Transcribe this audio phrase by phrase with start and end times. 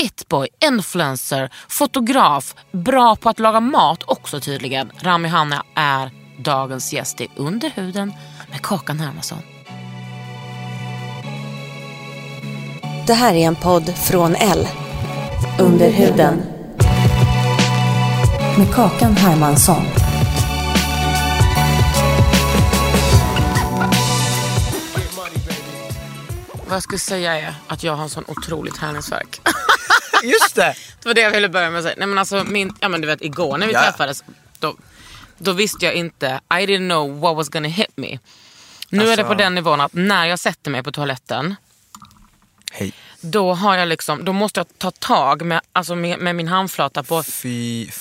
[0.00, 4.92] Itboy, influencer, fotograf, bra på att laga mat också tydligen.
[5.00, 8.12] Rami Hanna är dagens gäst i Underhuden
[8.50, 9.38] med Kakan Hermansson.
[13.06, 14.66] Det här är en podd från L.
[15.60, 16.42] Under huden.
[18.58, 20.07] Med Kakan Hermansson.
[26.68, 29.40] Vad jag skulle säga är att jag har en sån otrolig träningsvärk.
[30.22, 30.74] Just det!
[31.02, 31.94] Det var det jag ville börja med att säga.
[31.98, 33.82] Nej, men alltså, min, ja, men du vet, igår när vi Ja.
[33.82, 34.24] träffades,
[34.58, 34.76] då,
[35.38, 38.18] då visste jag inte, I didn't know what was gonna hit me.
[38.88, 41.54] Nu är det Alltså- på den nivån att när jag sätter mig på toaletten,
[42.72, 42.92] Hej.
[43.20, 47.02] då, har jag liksom, då måste jag ta tag med, alltså med, med min handflata
[47.02, 47.22] på,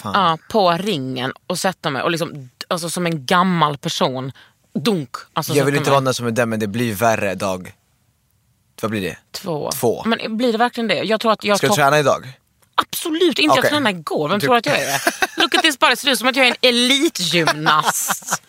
[0.04, 4.32] ja, på ringen och sätta mig och liksom, alltså som en gammal person,
[4.74, 5.10] dunk.
[5.34, 5.92] Alltså jag vill inte mig.
[5.92, 7.74] vara den som är den men det blir värre dag.
[8.82, 9.18] Vad blir det?
[9.32, 9.72] Två.
[9.72, 10.04] Två.
[10.06, 11.04] Men blir det verkligen det?
[11.04, 12.34] Jag tror att jag Ska du träna idag?
[12.76, 13.70] Absolut inte, jag Okej.
[13.70, 14.30] tränade igår.
[14.30, 15.02] Vem Du- tror att jag är?
[15.38, 18.42] Look at this body, ser ut som att jag är en elitgymnast.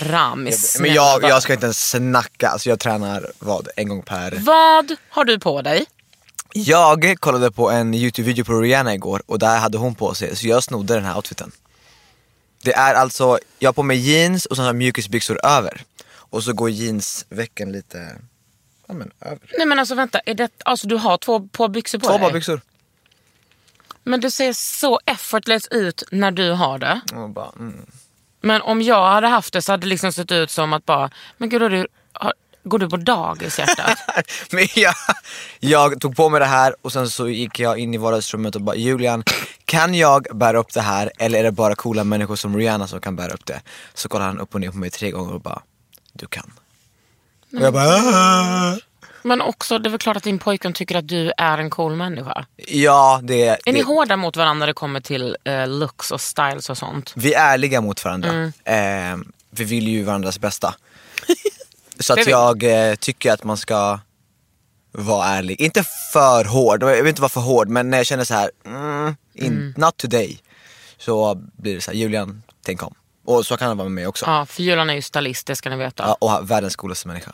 [0.00, 4.38] Rami, Men jag, jag ska inte ens snacka, alltså jag tränar vad, en gång per...
[4.40, 5.86] Vad har du på dig?
[6.54, 10.46] Jag kollade på en Youtube-video på Rihanna igår och där hade hon på sig, så
[10.46, 11.52] jag snodde den här outfiten.
[12.62, 15.82] Det är alltså, jag har på mig jeans och så har jag mjukisbyxor över.
[16.10, 18.16] Och så går jeansvecken lite,
[18.88, 19.38] ja men över.
[19.58, 22.20] Nej men alltså vänta, är det, alltså, du har två par byxor på Två dig?
[22.20, 22.60] par byxor.
[24.02, 27.00] Men det ser så effortless ut när du har det.
[27.34, 27.86] Bara, mm.
[28.40, 31.10] Men om jag hade haft det så hade det liksom sett ut som att bara,
[31.36, 32.32] men gud har du, har,
[32.64, 33.98] går du på dagis hjärtat?
[34.52, 34.94] Men jag,
[35.60, 38.62] jag tog på mig det här och sen så gick jag in i vardagsrummet och
[38.62, 39.24] bara Julian,
[39.64, 43.00] kan jag bära upp det här eller är det bara coola människor som Rihanna som
[43.00, 43.60] kan bära upp det?
[43.94, 45.62] Så kollade han upp och ner på mig tre gånger och bara,
[46.12, 46.52] du kan.
[47.52, 48.76] Och jag bara, "Ah."
[49.22, 51.96] men också, det är väl klart att din pojkvän tycker att du är en cool
[51.96, 52.46] människa.
[52.68, 56.20] ja det, Är det ni hårda mot varandra när det kommer till eh, looks och
[56.20, 57.12] styles och sånt?
[57.16, 58.30] vi är ärliga mot varandra.
[58.64, 59.20] Mm.
[59.20, 60.74] Eh, vi vill ju varandras bästa.
[62.00, 64.00] Så att jag eh, tycker att man ska
[64.92, 65.60] vara ärlig.
[65.60, 68.50] Inte för hård, jag vill inte vara för hård men när jag känner så här,
[68.66, 70.40] mm, in, not today.
[70.98, 72.94] Så blir det så här, Julian, tänk om.
[73.28, 74.26] Och så kan det vara med mig också.
[74.26, 76.02] Ja, för Julan är ju stylist, det ska ni veta.
[76.06, 77.32] Ja, och han- världens coolaste människa.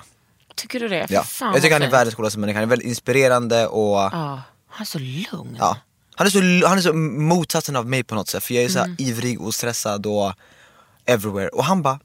[0.54, 1.06] Tycker du det?
[1.08, 1.22] Fy Ja.
[1.22, 1.94] Fan, jag tycker vad han är fint.
[1.94, 4.10] världens coolaste människa, han är väldigt inspirerande och ja.
[4.12, 5.56] Ja, han är så lugn.
[6.16, 8.68] Han, är så, han är så motsatsen av mig på något sätt för jag är
[8.68, 8.90] så Mm.
[8.98, 10.32] här ivrig och stressad och
[11.04, 11.48] everywhere.
[11.48, 11.98] Och han bara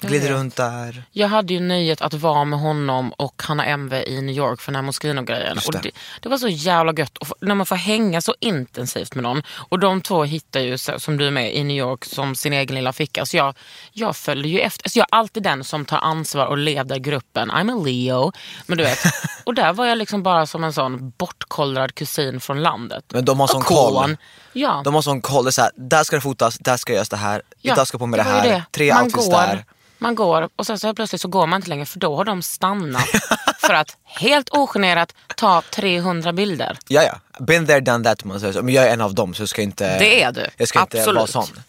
[0.00, 0.30] glider vet.
[0.38, 1.02] runt där.
[1.12, 4.72] Jag hade ju nöjet att vara med honom och Hanna MV i New York för
[4.72, 5.54] den här Moschino-grejen.
[5.54, 5.80] Just Och det.
[5.82, 5.90] det,
[6.20, 9.42] det var så jävla gött få- när man får hänga så intensivt med någon.
[9.68, 12.74] Och de två hittar ju, som du är med, i New York som sin egen
[12.74, 13.26] lilla ficka.
[13.26, 13.54] Så jag,
[13.92, 14.90] jag följer ju efter.
[14.90, 17.50] Så jag är alltid den som tar ansvar och leder gruppen.
[17.50, 18.32] I'm a Leo.
[18.66, 18.98] Men du vet,
[19.44, 23.04] och där var jag liksom bara som en sån bortkollrad kusin från landet.
[23.08, 24.16] Men de har Och sån koll.
[24.52, 24.82] Ja.
[24.84, 27.08] De har sån koll, det är så här, där ska det fotas, där ska göras
[27.08, 29.64] det här, Ja, idag ska på med det, ju här, tre man outfits går, där.
[29.98, 32.42] Man går och sen så plötsligt så går man inte längre för då har de
[32.42, 33.08] stannat
[33.60, 36.78] för att helt ogenerat ta 300 bilder.
[36.88, 38.62] Ja ja, been there done that man säger.
[38.62, 40.46] Men jag är en av dem så jag ska inte Det är du.
[40.56, 41.16] Jag ska inte Absolut.
[41.16, 41.62] vara sån.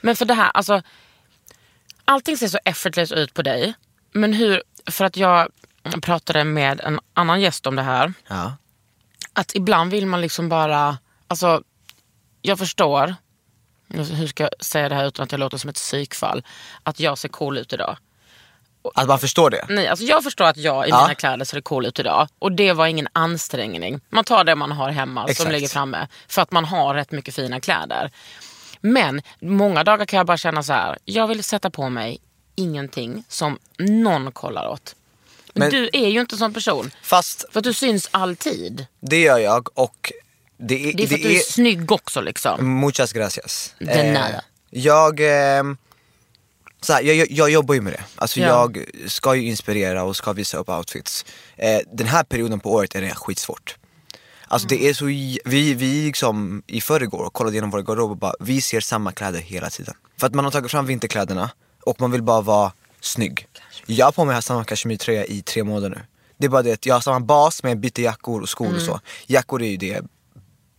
[0.00, 0.82] Men för det här, alltså
[2.04, 3.74] allting ser så effortless ut på dig.
[4.12, 5.48] Men hur, för att jag
[6.02, 8.12] pratade med en annan gäst om det här.
[8.28, 8.56] Ja.
[9.32, 10.98] Att ibland vill man liksom bara,
[11.28, 11.62] alltså
[12.42, 13.14] jag förstår,
[13.88, 16.44] hur ska jag säga det här utan att jag låter som ett psykfall,
[16.82, 17.96] att jag ser cool ut idag.
[18.94, 19.66] Att man förstår det.
[19.68, 21.02] Nej, alltså jag förstår att jag i Ja.
[21.02, 22.28] mina kläder ser cool ut idag.
[22.38, 24.00] Och det var ingen ansträngning.
[24.08, 25.52] Man tar det man har hemma som Exakt.
[25.52, 26.08] ligger framme.
[26.28, 28.10] För att man har rätt mycket fina kläder.
[28.80, 30.98] Men många dagar kan jag bara känna så här.
[31.04, 32.18] Jag vill sätta på mig
[32.54, 34.94] ingenting som någon kollar åt.
[35.52, 36.90] Men, Men- du är ju inte en sån person.
[37.02, 38.86] Fast För att du syns alltid.
[39.00, 40.12] det gör jag och
[40.68, 40.92] det är...
[40.96, 42.80] Det är för att du är snygg också liksom.
[42.80, 43.74] Muchas gracias.
[43.78, 44.44] De nada.
[44.70, 45.76] jag, ehm,
[46.80, 48.04] så här, jag, jag, jag jobbar ju med det.
[48.16, 48.46] Alltså Ja.
[48.46, 51.24] jag ska ju inspirera och ska visa upp outfits.
[51.56, 53.76] Eh, den här perioden på året är det skitsvårt.
[54.48, 54.78] Alltså Mm.
[54.82, 55.38] det är så, vi,
[55.74, 59.70] vi liksom i förrgår kollade igenom våra garderober och bara, vi ser samma kläder hela
[59.70, 59.94] tiden.
[60.20, 61.50] För att man har tagit fram vinterkläderna
[61.82, 63.46] och man vill bara vara snygg.
[63.86, 66.00] Jag har på mig samma kashmirtröja i tre månader nu.
[66.38, 68.66] Det är bara det att jag har samma bas men jag byter jackor och skor
[68.66, 68.86] och Mm.
[68.86, 69.00] så.
[69.26, 70.00] Jackor är ju det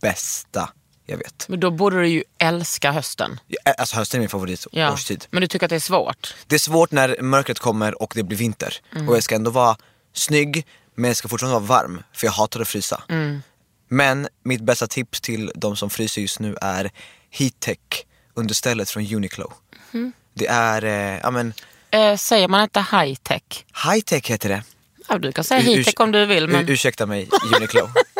[0.00, 0.68] bästa
[1.08, 1.48] jag vet.
[1.48, 3.40] Men då borde du ju älska hösten.
[3.46, 5.26] Ja, Alltså hösten är min favoritårstid.
[5.30, 6.34] Men du tycker att det är svårt.
[6.46, 8.74] Det är svårt när mörkret kommer och det blir vinter.
[8.94, 9.08] Mm.
[9.08, 9.76] Och jag ska ändå vara
[10.12, 13.02] snygg men jag ska fortfarande vara varm för jag hatar att frysa.
[13.08, 13.42] Mm.
[13.88, 16.90] Men mitt bästa tips till de som fryser just nu är
[17.30, 17.78] heattech
[18.34, 19.52] understället från Uniqlo.
[19.94, 20.12] Mm.
[20.34, 21.52] Det är, eh, ja men,
[21.90, 23.42] Eh, säger man inte high tech?
[23.84, 24.62] high-tech heter det.
[25.08, 26.48] Ja, du kan säga high tech urs- om du vill.
[26.48, 26.60] Men...
[26.64, 27.88] Ur- ursäkta mig Uniqlo.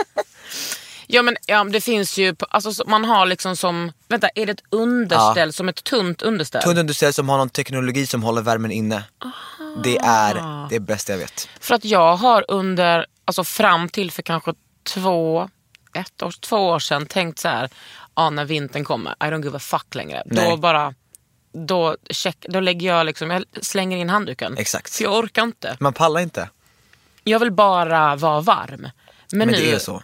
[1.06, 4.52] Ja men ja, det finns ju, alltså, så- man har liksom som, vänta är det
[4.52, 6.62] ett underställ som ett tunt underställ?
[6.62, 9.04] Tunt underställ som har någon teknologi som håller värmen inne.
[9.84, 10.34] Det är
[10.70, 11.48] det bästa jag vet.
[11.60, 14.54] För att jag har under, alltså fram till för kanske
[14.84, 15.50] två,
[15.94, 17.70] ett år, två år sedan tänkt så här,
[18.14, 20.22] ja när vintern kommer, I don't give a fuck längre.
[20.26, 20.50] Nej.
[20.50, 20.94] Då bara,
[21.52, 24.58] då, check, då lägger jag liksom, jag slänger in handduken.
[24.58, 24.94] Exakt.
[24.96, 25.76] För jag orkar inte.
[25.80, 26.48] Man pallar inte.
[27.24, 28.80] Jag vill bara vara varm.
[28.80, 30.02] Men, Men nu, det är så.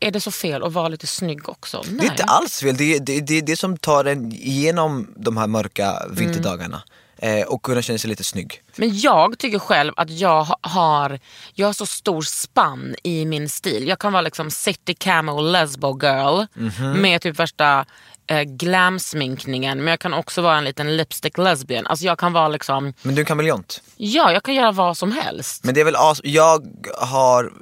[0.00, 1.82] Är det så fel att vara lite snygg också?
[1.86, 1.96] Nej.
[2.00, 5.36] Det är inte alls fel, det är det, det, det som tar en igenom de
[5.36, 6.82] här mörka vinterdagarna.
[7.18, 8.62] Eh, och kunna känna sig lite snygg.
[8.76, 11.20] Men jag tycker själv att jag ha- har,
[11.54, 13.88] jag har så stor spann i min stil.
[13.88, 16.92] Jag kan vara liksom city camo lesbo girl Mhm.
[17.02, 17.84] med typ värsta
[18.26, 19.78] eh, glamsminkningen.
[19.78, 21.86] Men jag kan också vara en liten lipstick lesbian.
[21.86, 23.82] Alltså jag kan vara liksom, Men du är kameleont.
[23.96, 25.64] ja jag kan göra vad som helst.
[25.64, 26.66] Men det är väl as jag
[26.98, 27.52] har,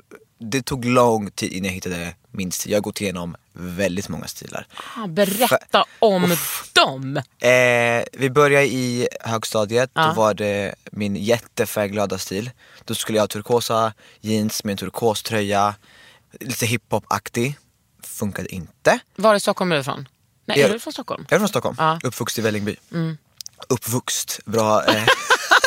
[0.42, 2.72] det tog lång tid innan jag hittade min stil.
[2.72, 4.66] Jag har gått igenom väldigt många stilar.
[4.96, 6.36] Ah, Berätta om
[6.72, 7.16] dem.
[7.38, 10.06] Eh, vi började i högstadiet, Ja.
[10.06, 12.50] då var det min jättefärgglada stil.
[12.84, 15.74] Då skulle jag ha turkosa jeans med en turkoströja,
[16.40, 17.54] lite hiphop-aktig.
[18.02, 18.98] Funkade inte.
[19.16, 20.08] Var i Stockholm är du ifrån?
[20.46, 21.26] Nej, Jag- är du från Stockholm?
[21.28, 21.76] Jag är från Stockholm.
[21.80, 21.98] Mm.
[22.04, 22.76] uppvuxen i Vällingby.
[23.68, 24.84] Uppvuxt, bra.
[24.84, 25.04] Eh,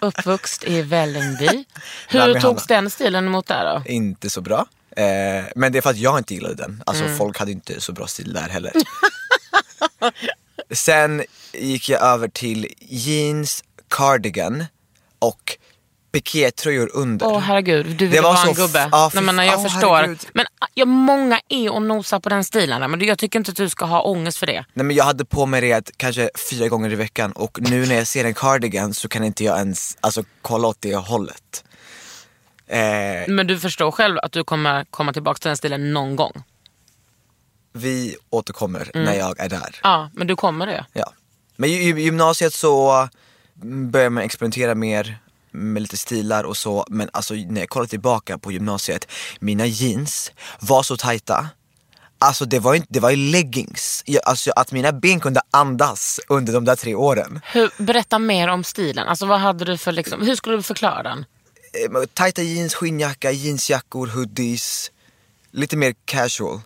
[0.00, 1.64] Uppvuxen i Vällingby.
[2.08, 3.90] Hur togs den stilen emot där då?
[3.90, 4.66] inte så bra.
[4.96, 6.82] Eh, men det är för att jag inte gillade den.
[6.86, 8.72] Alltså folk hade inte så bra stil där heller.
[10.70, 14.64] Sen gick jag över till jeans, cardigan
[15.18, 15.58] och
[16.14, 17.26] pikétröjor under.
[17.26, 18.90] Åh herregud, du vill vara en gubbe.
[19.12, 19.94] fy Nej, men jag åh, förstår.
[19.96, 20.26] herregud.
[20.34, 22.90] Men ah, ja, många är och nosar på den stilen.
[22.90, 24.64] Men jag tycker inte att du ska ha ångest för det.
[24.74, 27.94] Nej men jag hade på mig det kanske fyra gånger i veckan och nu när
[27.94, 31.64] jag ser en cardigan så kan inte jag ens alltså, kolla åt det hållet.
[32.66, 32.78] Eh,
[33.28, 36.42] Men du förstår själv att du kommer komma tillbaka till den stilen någon gång.
[37.72, 39.04] vi återkommer Mm.
[39.04, 39.80] när jag är där.
[39.82, 40.86] Ja, men du kommer det.
[40.92, 41.12] Ja.
[41.56, 43.08] Men i, gymnasiet så
[43.62, 45.18] började man experimentera mer
[45.54, 46.84] med lite stilar och så.
[46.90, 49.08] Men alltså när jag kollar tillbaka på gymnasiet,
[49.40, 51.48] mina jeans var så tajta.
[52.18, 54.02] Alltså det var, inte, det var ju leggings.
[54.06, 57.40] Jag, alltså att mina ben kunde andas under de där tre åren.
[57.52, 59.08] Hur, berätta mer om stilen.
[59.08, 61.18] Alltså, vad hade du för, liksom, hur skulle du förklara den?
[61.18, 64.90] Eh, Tajta jeans, skinnjacka, jeansjackor, hoodies.
[65.50, 66.60] Lite mer casual.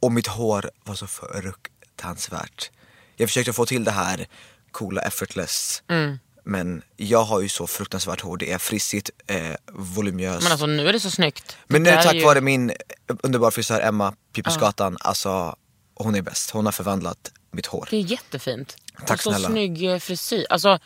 [0.00, 2.70] Och mitt hår var så fruktansvärt.
[3.16, 4.26] Jag försökte få till det här
[4.70, 5.82] coola effortless.
[5.90, 6.18] Mm.
[6.44, 8.36] Men jag har ju så fruktansvärt hår.
[8.36, 9.36] Det är frissigt, eh,
[9.72, 10.42] voluminöst.
[10.42, 11.56] Men alltså nu är det så snyggt.
[11.66, 12.72] Men nu tack ju- vare min
[13.22, 15.56] underbara frisör Emma Pipusgatan, alltså
[15.94, 16.50] hon är bäst.
[16.50, 17.88] Hon har förvandlat mitt hår.
[17.90, 18.76] Det är jättefint.
[19.06, 19.48] Tack och så snälla.
[19.48, 20.46] snygg eh, frisyr.
[20.50, 20.78] Alltså,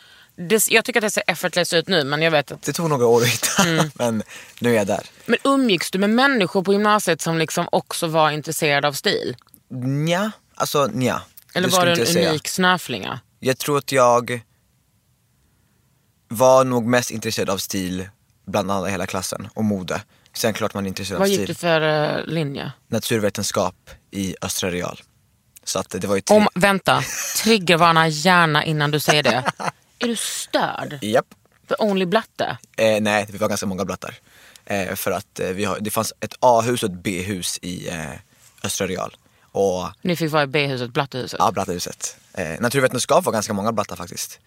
[0.49, 2.61] det, jag tycker att det ser effortless ut nu men jag vet att...
[2.61, 3.91] Det tog några år att hitta, Mm.
[3.95, 4.23] men
[4.59, 5.05] nu är jag där.
[5.25, 9.35] Men umgicks du med människor på gymnasiet som liksom också var intresserade av stil?
[9.83, 11.21] Nja, alltså nja.
[11.53, 12.29] Eller Det var du en jag säga.
[12.29, 13.19] unik snöflinga?
[13.39, 14.41] Jag tror att jag
[16.27, 18.09] var nog mest intresserad av stil
[18.45, 20.01] bland alla i hela klassen och mode.
[20.33, 21.47] Sen klart man är intresserad Vad av gick stil.
[21.47, 21.81] du för
[22.19, 22.71] eh, linje?
[22.87, 23.75] Naturvetenskap
[24.11, 25.01] i Östra Real.
[25.63, 26.37] Så att det var ju tre...
[26.37, 27.01] Om, vänta,
[27.43, 29.43] triggervarna gärna innan du säger det.
[29.99, 30.99] Är du störd?
[31.01, 31.25] Japp.
[31.67, 32.57] För Only Blatte?
[32.77, 34.15] Eh, nej, vi var ganska många blattar.
[34.65, 38.05] Eh, för att eh, vi har, det fanns ett A-hus och ett B-hus i eh,
[38.63, 39.17] Östra Real.
[39.51, 41.39] Och Ni fick vara i B-huset, Blattehuset.
[41.39, 42.17] ja, blattahuset.
[42.33, 44.39] Eh, naturvetenskap var ganska många blattar faktiskt.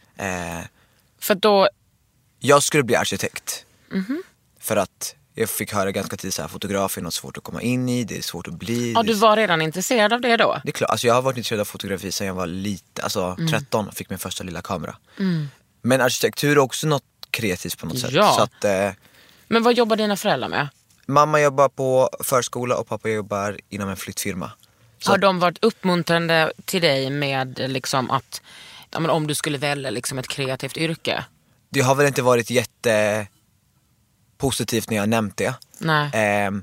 [1.20, 1.68] För då,
[2.38, 3.64] jag skulle bli arkitekt.
[3.92, 4.22] Mhm.
[4.60, 7.88] För att jag fick höra ganska tidigt att fotograf är något svårt att komma in
[7.88, 8.92] i, det är svårt att bli.
[8.92, 10.60] ja, du var redan intresserad av det då?
[10.64, 13.24] Det är klart, alltså jag har varit intresserad av fotografi sedan jag var lite, alltså
[13.38, 13.48] Mm.
[13.48, 14.96] 13 och fick min första lilla kamera.
[15.82, 18.12] Men arkitektur är också något kreativt på något sätt.
[18.12, 18.32] Ja.
[18.36, 18.90] Så att, eh,
[19.48, 20.68] Men vad jobbar dina föräldrar med?
[21.06, 24.52] mamma jobbar på förskola och pappa jobbar inom en flyttfirma.
[24.98, 28.42] Så Har de varit uppmuntrande till dig med liksom att
[28.90, 31.24] ja, men om du skulle välja liksom ett kreativt yrke?
[31.72, 33.26] det har väl inte varit jätte
[34.38, 35.54] positivt när jag har nämnt det.
[35.78, 36.10] Nej.
[36.12, 36.62] Ehm,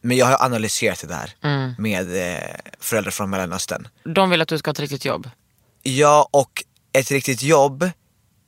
[0.00, 1.74] men jag har analyserat det där Mm.
[1.78, 2.42] med eh,
[2.80, 3.88] föräldrar från Mellanöstern.
[4.04, 5.30] De vill att du ska ha ett riktigt jobb.
[5.82, 7.90] Ja, och ett riktigt jobb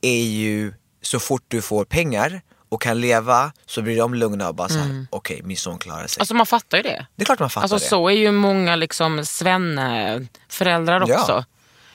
[0.01, 4.55] är ju så fort du får pengar och kan leva så blir de lugna och
[4.55, 6.19] bara såhär, okej min son klarar sig.
[6.21, 7.05] Alltså man fattar ju det.
[7.15, 7.85] det är klart man fattar Alltså det.
[7.89, 11.13] så är ju många liksom svenneföräldrar också.
[11.31, 11.45] Ja.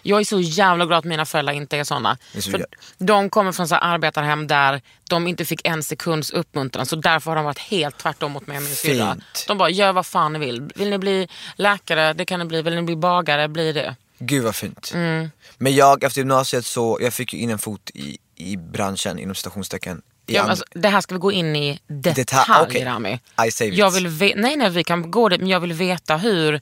[0.06, 2.18] Jag är så jävla glad att mina föräldrar inte är såna.
[2.32, 2.66] Det är så För
[2.98, 6.86] de kommer från så arbetarhem där de inte fick en sekunds uppmuntran.
[6.86, 9.16] Så därför har de varit helt tvärtom mot mig och min syrra.
[9.46, 10.72] De bara, gör vad fan ni vill.
[10.74, 12.62] Vill ni bli läkare, det kan ni bli.
[12.62, 13.96] Vill ni bli bagare, bli det.
[14.18, 14.92] Gud vad fint.
[14.94, 15.30] Mm.
[15.58, 19.34] Men jag efter gymnasiet så, jag fick ju in en fot i, i branschen inom
[19.34, 20.02] citationstecken.
[20.26, 22.84] Ja, alltså, det här ska vi gå in i detalj, Detalj, okej.
[22.84, 23.20] Rami.
[23.46, 23.78] I save it.
[23.78, 26.60] Jag vill nej, nej, vi kan gå dit, men jag vill veta hur...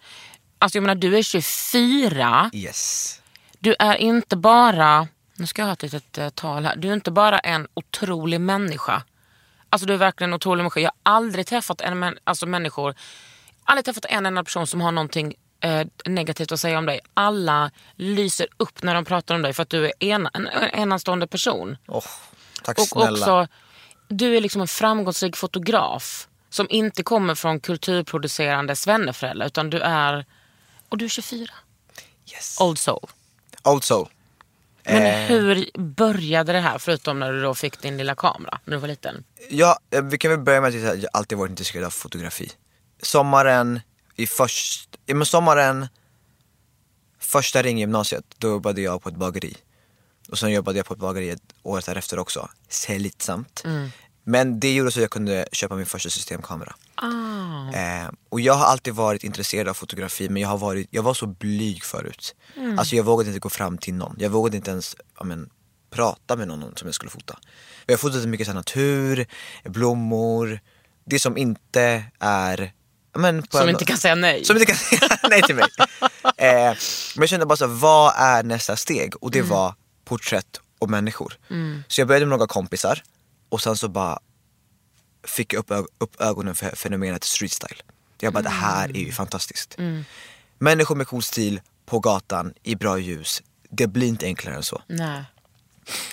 [0.58, 2.50] Alltså jag menar, du är 24.
[2.52, 3.20] Yes.
[3.64, 6.92] Du är inte bara, nu ska jag ha ett litet eh, tal här, du är
[6.94, 9.02] inte bara en otrolig människa.
[9.70, 10.80] Alltså du är verkligen en otrolig människa.
[10.80, 12.94] Jag har aldrig träffat en alltså människor,
[13.64, 17.00] aldrig träffat en enda person som har någonting eh, negativt att säga om dig.
[17.14, 20.70] Alla lyser upp när de pratar om dig för att du är en, en, en
[20.70, 21.76] enastående person.
[21.88, 22.04] Oh,
[22.62, 23.10] tack Och snälla.
[23.10, 23.48] också,
[24.08, 30.26] du är liksom en framgångsrik fotograf som inte kommer från kulturproducerande svenneföräldrar utan du är,
[30.88, 31.50] och du är 24.
[32.32, 32.60] yes.
[32.60, 33.08] Old soul.
[33.64, 34.08] Also,
[34.86, 35.26] Men Eh.
[35.28, 38.88] hur började det här förutom när du då fick din lilla kamera när du var
[38.88, 39.24] liten?
[39.50, 41.90] Ja, eh, vi kan väl börja med att säga att jag alltid varit intresserad av
[41.90, 42.50] fotografi.
[43.02, 43.80] Sommaren,
[44.16, 45.86] i först, men sommaren,
[47.18, 49.56] första ring i gymnasiet, då jobbade jag på ett bageri.
[50.28, 53.62] Och sen jobbade jag på ett bageri året därefter också, slitsamt.
[54.24, 56.74] Men det gjorde så att jag kunde köpa min första systemkamera.
[56.94, 57.72] Ah.
[57.76, 61.14] Eh, och jag har alltid varit intresserad av fotografi men jag, har varit, jag var
[61.14, 62.34] så blyg förut.
[62.78, 64.16] Alltså jag vågade inte gå fram till någon.
[64.18, 65.50] Jag vågade inte ens men,
[65.90, 67.38] prata med någon som jag skulle fota.
[67.86, 69.26] Jag fotade mycket så här, natur,
[69.64, 70.60] blommor,
[71.04, 72.72] det som inte är
[73.16, 74.44] men, Som en- inte kan säga nej.
[74.44, 75.64] som inte kan säga nej till mig.
[76.36, 76.54] Eh,
[77.16, 79.14] men jag kände bara så här, vad är nästa steg?
[79.20, 79.50] Och det Mm.
[79.50, 81.38] var porträtt och människor.
[81.88, 83.02] Så jag började med några kompisar
[83.54, 84.18] och sen så bara
[85.24, 87.80] fick jag upp, upp ögonen för fenomenet street style.
[88.18, 89.76] Jag bara, det här är ju fantastiskt.
[90.58, 93.42] Människor med cool stil på gatan i bra ljus.
[93.70, 94.82] Det blir inte enklare än så.
[94.86, 95.24] Nej.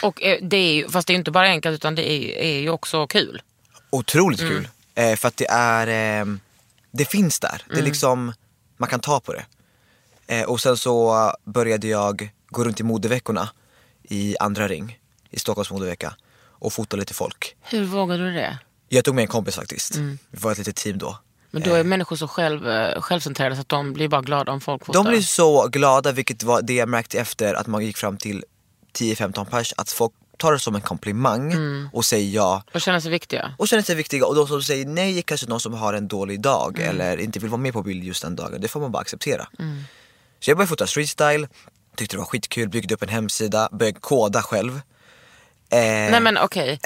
[0.01, 2.59] Och eh, det är ju, fast det är inte bara enkelt utan det är, är
[2.59, 3.41] ju också kul.
[3.89, 4.67] Otroligt kul.
[4.95, 5.87] Eh, för att det är,
[6.21, 6.25] eh,
[6.91, 7.63] det finns där.
[7.69, 8.33] Det är liksom,
[8.77, 9.45] man kan ta på det.
[10.27, 13.49] Eh, och sen så började jag gå runt i modeveckorna
[14.03, 16.15] i andra ring, i Stockholms modevecka
[16.61, 17.55] och fota lite folk.
[17.61, 18.59] Hur vågade du det?
[18.89, 19.95] Jag tog med en kompis faktiskt.
[19.95, 21.17] Vi var ett litet team då.
[21.51, 24.61] Men då är människor så själv, eh, självcentrerade så att de blir bara glada om
[24.61, 25.03] folk fotar.
[25.03, 28.43] De blir så glada, vilket var det jag märkte efter att man gick fram till
[28.93, 31.53] 10-15 pers, att folk tar det som en komplimang
[31.93, 32.63] och säger ja.
[32.73, 33.55] Och känner sig viktiga.
[33.57, 36.07] och känner sig viktiga och de som säger nej är kanske någon som har en
[36.07, 38.61] dålig dag eller inte vill vara med på bild just den dagen.
[38.61, 39.47] Det får man bara acceptera.
[40.39, 41.47] Så jag började fota street style,
[41.95, 44.81] tyckte det var skitkul, byggde upp en hemsida, började koda själv.
[45.71, 45.79] Eh,
[46.11, 46.79] Nej men okej.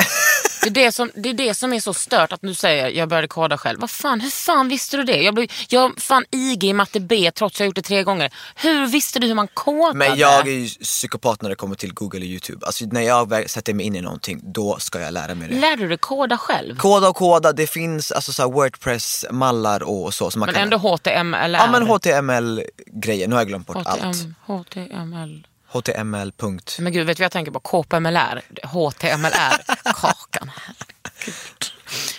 [0.61, 3.09] Det, är det, som, det är det som är så stört att du säger jag
[3.09, 3.79] började koda själv.
[3.79, 5.21] Vad fan, hur fan visste du det?
[5.21, 8.33] Jag blev jag fan IG i matte B trots att jag gjort det tre gånger.
[8.55, 9.93] Hur visste du hur man kodade?
[9.93, 12.65] men jag är ju psykopat när det kommer till google och youtube.
[12.65, 15.55] Alltså när jag väl sätter mig in i någonting, då ska jag lära mig det.
[15.55, 16.77] Lärde du dig koda själv?
[16.77, 20.31] Koda och koda, det finns alltså så här Wordpress-mallar och så.
[20.31, 21.53] Som man Men kan ändå HTML?
[21.53, 24.17] Ja men HTML-grejer, nu har jag glömt bort allt.
[24.45, 25.47] HTML.
[25.67, 26.33] HTML.
[26.79, 27.59] Men gud, vet du vad jag tänker på?
[27.59, 28.41] KPMLR.
[28.63, 29.61] HTMLR.
[29.93, 30.51] Kakan.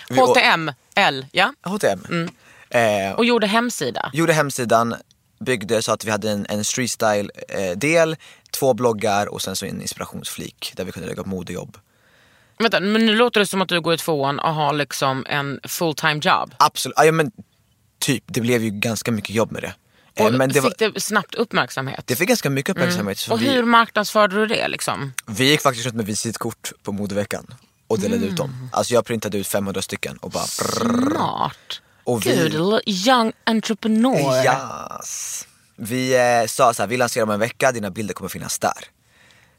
[0.09, 1.53] HTML, ja.
[1.63, 2.29] HTM.
[2.69, 4.09] Eh, Och gjorde hemsida.
[4.13, 4.95] gjorde hemsidan,
[5.39, 8.15] byggde så att vi hade en, en street style eh,
[8.51, 11.77] två bloggar och sen så en inspirationsflik där vi kunde lägga upp modejobb.
[12.59, 15.59] Vänta, men nu låter det som att du går i tvåan och har liksom en
[15.63, 16.53] full time job.
[16.59, 17.31] Absolut, ja, men
[17.99, 19.73] typ, det blev ju ganska mycket jobb med det.
[20.19, 22.03] Eh, Och men det, var, fick det snabbt uppmärksamhet?
[22.07, 23.17] det fick ganska mycket uppmärksamhet.
[23.17, 25.13] Så och hur vi, marknadsförde du det liksom?
[25.25, 27.53] vi gick faktiskt runt med visitkort på modeveckan
[27.87, 28.69] och delade ut dem.
[28.73, 31.09] Alltså jag printade ut 500 stycken och bara brrr.
[31.15, 31.81] Smart.
[32.03, 34.43] Och vi- Gud, young entrepreneur.
[34.45, 35.47] Yes.
[35.75, 38.71] Vi eh, sa så här, vi lanserar om en vecka, dina bilder kommer finnas där.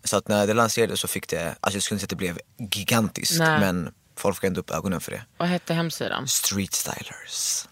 [0.05, 2.17] Så att när det lanserades så fick det, alltså jag skulle inte säga att det
[2.17, 2.39] blev
[2.77, 3.61] gigantiskt Nej.
[3.61, 5.23] men folk fick ändå upp ögonen för det.
[5.39, 6.29] Vad hette hemsidan?
[6.29, 7.65] Street Stylers.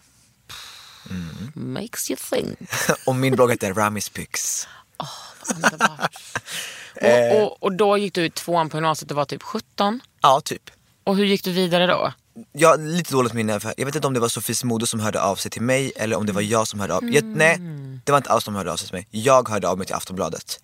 [1.53, 2.59] Makes you think.
[3.05, 4.67] och min blogg heter Ramis Pics.
[5.55, 6.15] Underbart.
[7.01, 10.01] Och, och, och då gick du i tvåan på gymnasiet och var typ 17.
[10.21, 10.71] Ja, typ.
[11.03, 12.13] Och hur gick du vidare då?
[12.51, 14.99] Jag har lite dåligt minne, för jag vet inte om det var Sofies Mode som
[14.99, 17.57] hörde av sig till mig eller om det var jag som hörde av jag, Nej,
[18.05, 19.07] det var inte alls de som hörde av sig till mig.
[19.11, 20.59] Jag hörde av mig till Aftonbladet.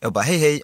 [0.00, 0.62] Jag bara, hej hej,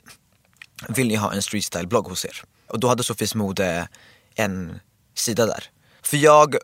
[0.88, 2.44] vill ni ha en streetstyle-blogg hos er?
[2.66, 3.88] Och då hade Sofies Mode
[4.34, 4.80] en
[5.14, 5.64] sida där.
[6.02, 6.56] För jag,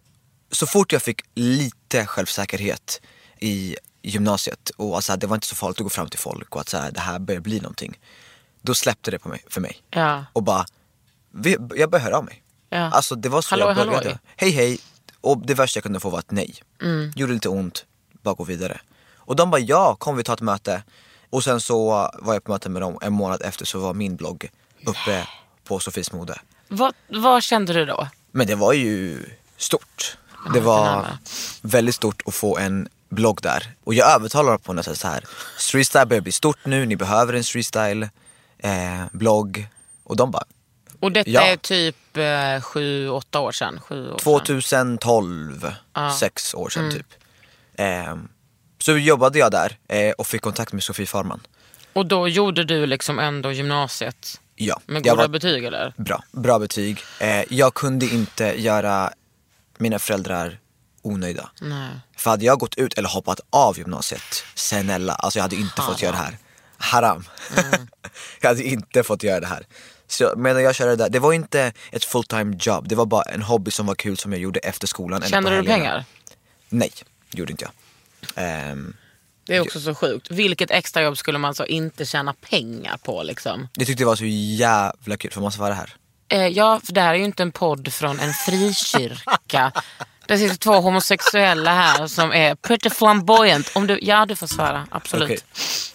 [0.51, 3.01] så fort jag fick lite självsäkerhet
[3.39, 6.61] i gymnasiet och alltså, det var inte så farligt att gå fram till folk och
[6.61, 7.99] att så här, det här börjar bli någonting.
[8.63, 9.83] Då släppte det på mig, för mig.
[9.91, 10.25] Ja.
[10.33, 10.67] Och bara,
[11.45, 12.43] jag började höra av mig.
[12.71, 12.79] Ja.
[12.79, 13.97] Alltså det var så Halloj, jag började.
[13.97, 14.19] halloj.
[14.37, 14.79] Hej hej.
[15.21, 16.55] Och det värsta jag kunde få var ett nej.
[16.83, 17.13] Mm.
[17.17, 17.85] Gjorde lite ont,
[18.23, 18.81] bara gå vidare.
[19.17, 20.83] Och de bara ja, kom vi tar ett möte.
[21.31, 24.17] Och sen så var jag på möte med dem, en månad efter så var min
[24.17, 24.51] blogg
[24.87, 25.27] uppe
[25.65, 26.41] på Sofies Mode.
[26.69, 28.09] Vad, vad kände du då?
[28.31, 29.27] Men det var ju
[29.57, 30.17] stort.
[30.55, 31.07] Det var
[31.63, 33.73] väldigt stort att få en blogg där.
[33.85, 35.25] Och jag övertalar på något sätt så här.
[35.59, 38.03] Streetstyle börjar bli stort nu, ni behöver en streetstyle
[38.59, 38.71] eh,
[39.13, 39.67] blogg.
[40.05, 40.45] Och de bara,
[41.01, 41.43] Och detta Ja.
[41.47, 43.81] är typ eh, sju, åtta år sedan.
[43.81, 44.99] Sju år sedan.
[44.99, 45.73] 2012,
[46.21, 47.07] sex år sedan typ.
[47.77, 48.29] Ehm,
[48.79, 51.41] så jobbade jag där eh, och fick kontakt med Sofie Farman.
[51.93, 55.95] Och då gjorde du liksom ändå gymnasiet Ja, med goda var betyg eller?
[55.97, 56.23] bra.
[56.33, 57.01] Bra betyg.
[57.21, 59.11] Eh, jag kunde inte göra
[59.81, 60.59] mina föräldrar
[61.03, 61.51] onöjda.
[61.61, 61.91] Nej.
[62.17, 66.03] För hade jag gått ut eller hoppat av gymnasiet, snälla, alltså jag hade inte fått
[66.03, 66.37] göra det här.
[66.79, 67.25] Haram.
[68.41, 69.67] jag hade inte fått göra det här.
[70.07, 73.07] Så medan jag körde det där, det var inte ett full time job, det var
[73.07, 75.23] bara en hobby som var kul som jag gjorde efter skolan.
[75.23, 76.05] Tjänade du pengar?
[76.69, 76.93] Nej,
[77.31, 77.73] gjorde inte jag.
[78.45, 78.97] Ehm,
[79.47, 80.31] Det är också så sjukt.
[80.31, 83.69] Vilket extrajobb skulle man så inte tjäna pengar på liksom?
[83.75, 85.95] det tyckte jag var så jävla kul, för man ska vara här.
[86.29, 89.73] Eh, ja, för det här är ju inte en podd från en frikyrka.
[90.27, 93.71] Det sitter två homosexuella här som är pretty flamboyant.
[93.75, 94.87] Om du, ja, du får svara.
[94.91, 95.25] Absolut.
[95.31, 95.39] Okej.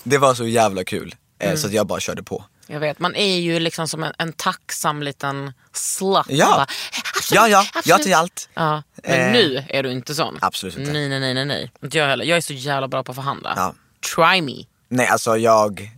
[0.03, 1.57] Det var så jävla kul, eh, Mm.
[1.57, 2.45] så att jag bara körde på.
[2.67, 6.25] Jag vet, man är ju liksom som en, en tacksam liten slut.
[6.27, 6.45] Ja.
[6.55, 6.67] Bara,
[7.15, 7.85] absolut, Ja, ja, absolut.
[7.85, 8.49] ja till allt.
[8.53, 10.37] Ja, men Eh, nu är du inte sån.
[10.41, 10.91] absolut inte.
[10.91, 11.71] Nej, nej, nej, nej, nej.
[11.83, 12.25] Inte jag heller.
[12.25, 13.53] Jag är så jävla bra på att förhandla.
[13.55, 13.73] Ja.
[14.15, 14.63] Try me.
[14.89, 15.91] Nej, alltså jag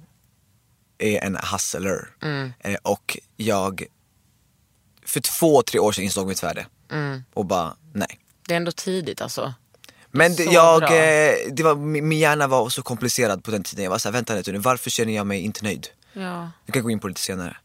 [0.97, 2.07] är en hustler.
[2.23, 2.53] Mm.
[2.59, 3.83] Eh, och jag,
[5.05, 6.65] för två, tre år sedan insåg mitt värde.
[6.91, 7.23] Mm.
[7.33, 8.19] Och bara, nej.
[8.47, 9.53] Det är ändå tidigt alltså.
[10.11, 13.83] Men det, jag, eh, det var, min hjärna var så komplicerad på den tiden.
[13.83, 15.87] Jag var såhär, vänta lite nu, varför känner jag mig inte nöjd?
[16.13, 16.51] Ja.
[16.65, 17.57] Vi kan gå in på det lite senare.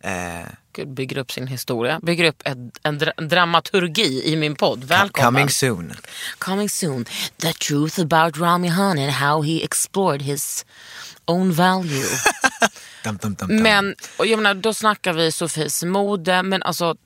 [0.00, 2.00] Eh, Gud, bygger upp sin historia.
[2.02, 4.84] Bygger upp ett, en dra- dramaturgi i min podd.
[4.84, 5.32] Välkommen.
[5.32, 5.94] coming soon.
[6.38, 7.04] Coming soon.
[7.36, 10.66] The truth about Rami Han and how he explored his
[11.26, 12.04] own value.
[13.04, 16.96] Dum, dum, dum, men, och jag menar, då snackar vi Sofies mode, men alltså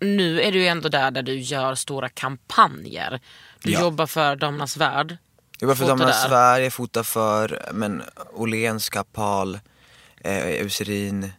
[0.00, 3.20] nu är du ju ändå där där du gör stora kampanjer.
[3.62, 3.80] Du Ja.
[3.80, 5.16] jobbar för Damernas Värld.
[5.58, 6.28] Jag var för Damernas där.
[6.28, 9.54] Sverige, fotar för men Åhléns, Kappahl,
[10.20, 11.32] eh, Eucerin,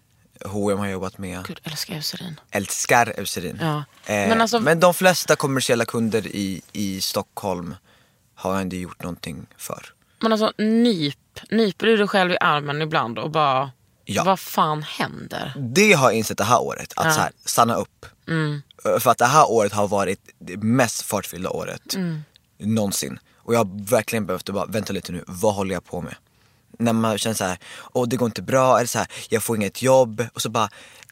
[0.45, 1.45] H&M har jag jobbat med.
[1.47, 2.39] Gud, älskar Eucerin.
[2.51, 3.57] Älskar Eucerin.
[3.61, 3.75] Ja.
[3.77, 7.75] Eh, Men men, alltså- de flesta kommersiella kunder i, i Stockholm
[8.35, 9.85] har jag inte gjort någonting för.
[10.21, 11.17] Men alltså nyp,
[11.49, 13.71] nyper du dig själv i armen ibland och bara,
[14.05, 14.23] Ja.
[14.23, 15.53] vad fan händer?
[15.57, 18.05] Det har jag insett det här året, att så här, stanna upp.
[18.27, 18.61] Mm.
[18.99, 22.23] För att det här året har varit det mest fartfyllda året Mm.
[22.57, 23.19] någonsin.
[23.37, 26.15] Och jag har verkligen behövt bara, vänta lite nu, vad håller jag på med?
[26.79, 27.57] När man känner så här,
[27.93, 30.25] åh det går inte bra, eller så här, jag får inget jobb.
[30.33, 30.69] Och så bara,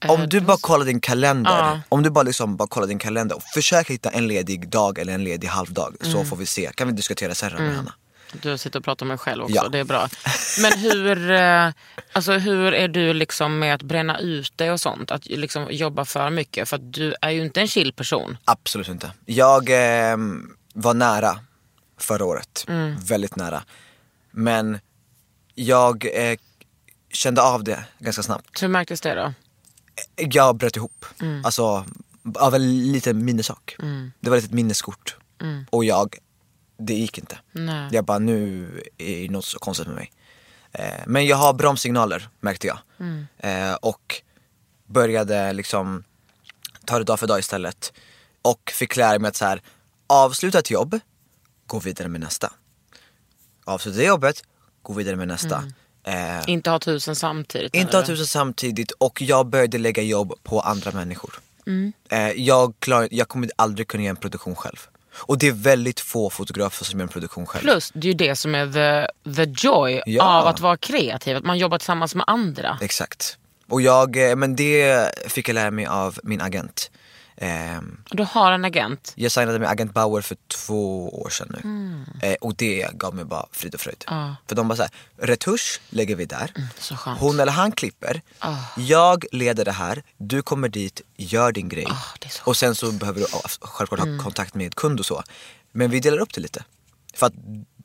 [0.07, 1.79] om du bara kollar din kalender, Ja.
[1.89, 5.13] om du bara liksom bara kollar din kalender och försök hitta en ledig dag eller
[5.13, 6.25] en ledig halvdag så Mm.
[6.25, 6.71] får vi se.
[6.75, 7.93] Kan vi diskutera sen med Hanna?
[8.33, 9.69] Du sitter och pratar med mig själv också, Ja.
[9.69, 10.09] det är bra.
[10.61, 11.69] Men hur, eh,
[12.13, 15.11] alltså, hur är du liksom med att bränna ut dig och sånt?
[15.11, 16.69] Att liksom jobba för mycket?
[16.69, 18.37] För att du är ju inte en chill person.
[18.45, 19.11] Absolut inte.
[19.25, 19.69] Jag
[20.11, 20.17] eh,
[20.73, 21.39] var nära
[21.97, 22.95] förra året, Mm.
[22.99, 23.63] väldigt nära.
[24.31, 24.79] Men
[25.55, 26.37] jag eh,
[27.13, 28.63] kände av det ganska snabbt.
[28.63, 29.33] Hur märktes det då?
[30.15, 31.05] Jag bröt ihop.
[31.21, 31.45] Mm.
[31.45, 31.85] Alltså
[32.35, 33.75] av en liten minnesak.
[34.19, 35.15] Det var ett litet minneskort.
[35.69, 36.15] Och jag,
[36.79, 37.37] det gick inte.
[37.55, 37.65] Mm.
[37.65, 37.89] Nej.
[37.91, 40.11] Jag bara, nu är det något så konstigt med mig.
[40.71, 42.79] Eh, men jag har bromssignaler märkte jag.
[42.99, 43.27] Mm.
[43.37, 44.21] Eh, och
[44.85, 46.03] började liksom
[46.85, 47.93] ta det dag för dag istället.
[48.41, 49.61] Och fick lära mig att så här,
[50.07, 50.99] avsluta ett jobb,
[51.65, 52.53] gå vidare med nästa.
[53.65, 54.43] Avsluta det jobbet,
[54.81, 55.63] gå vidare med nästa.
[56.03, 57.75] Eh, Inte ha tusen samtidigt?
[57.75, 61.39] inte ha tusen samtidigt och jag började lägga jobb på andra människor.
[62.09, 64.87] Eh, jag, klar, jag kommer aldrig kunna göra en produktion själv.
[65.13, 67.61] Och det är väldigt få fotografer som gör en produktion själv.
[67.61, 68.65] Plus, det är ju det som är
[69.25, 70.39] the, the joy Ja.
[70.41, 71.37] av att vara kreativ.
[71.37, 72.77] Att man jobbar tillsammans med andra.
[72.81, 73.37] Exakt.
[73.69, 76.91] Och jag, eh, men det fick jag lära mig av min agent.
[77.41, 79.13] Ehm, Du har en agent.
[79.15, 81.55] jag signade med Agent Bauer för två år sedan
[82.21, 82.27] nu.
[82.27, 84.03] Eh, och det gav mig bara frid och fröjd.
[84.07, 84.19] Mm.
[84.23, 84.35] Ja.
[84.47, 86.53] För de bara såhär, retusch lägger vi där.
[86.79, 87.19] Skönt.
[87.19, 88.21] Hon eller han klipper.
[88.39, 88.55] Ah.
[88.77, 91.85] Jag leder det här, du kommer dit, gör din grej.
[91.87, 91.89] Ah,
[92.21, 92.31] Mm.
[92.43, 93.25] och sen så behöver du
[93.61, 95.23] självklart ha kontakt med kund och så.
[95.71, 96.63] Men vi delar upp det lite.
[97.13, 97.33] För att